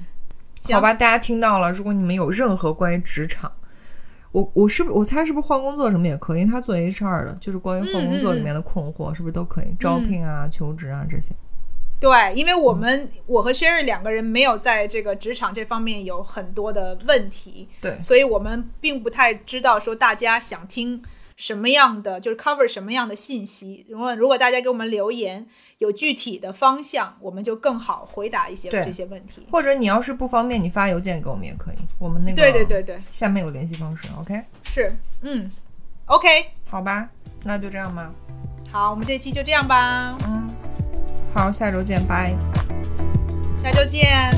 [0.73, 1.71] 好吧，大家听到了。
[1.71, 3.51] 如果你们有任何关于职场，
[4.31, 6.41] 我我是不是我猜是不是换工作什么也可以？
[6.41, 9.75] 因为他做 HR 的，就是关于换工作里面的困惑，是不是都可以？
[9.79, 11.33] 招聘啊、求职啊这些。
[11.97, 21.01] 对，因为我嗯们、我和 Sherry 两个人没有在这个职场这方面有很多的问题，对所以我们并不太知道说大家想听
[21.37, 23.85] 什么样的，就是 cover 什么样的信息。
[23.89, 25.47] 如果如果大家给我们留言
[25.79, 29.45] 有具体的方向，我们就更好回答一些这些问题。
[29.51, 31.75] 或者你要是不方便，你发邮件给我们也可以。
[31.99, 34.07] 我们那个对对对对，下面有联系方式。
[34.19, 35.51] OK，是，嗯
[36.05, 36.27] ，OK，
[36.69, 37.09] 好吧，
[37.43, 38.11] 那就这样吧。
[38.71, 40.47] 好，我们这期就这样吧，嗯，
[41.33, 42.33] 好，下周见，拜。
[43.63, 44.31] 下周见。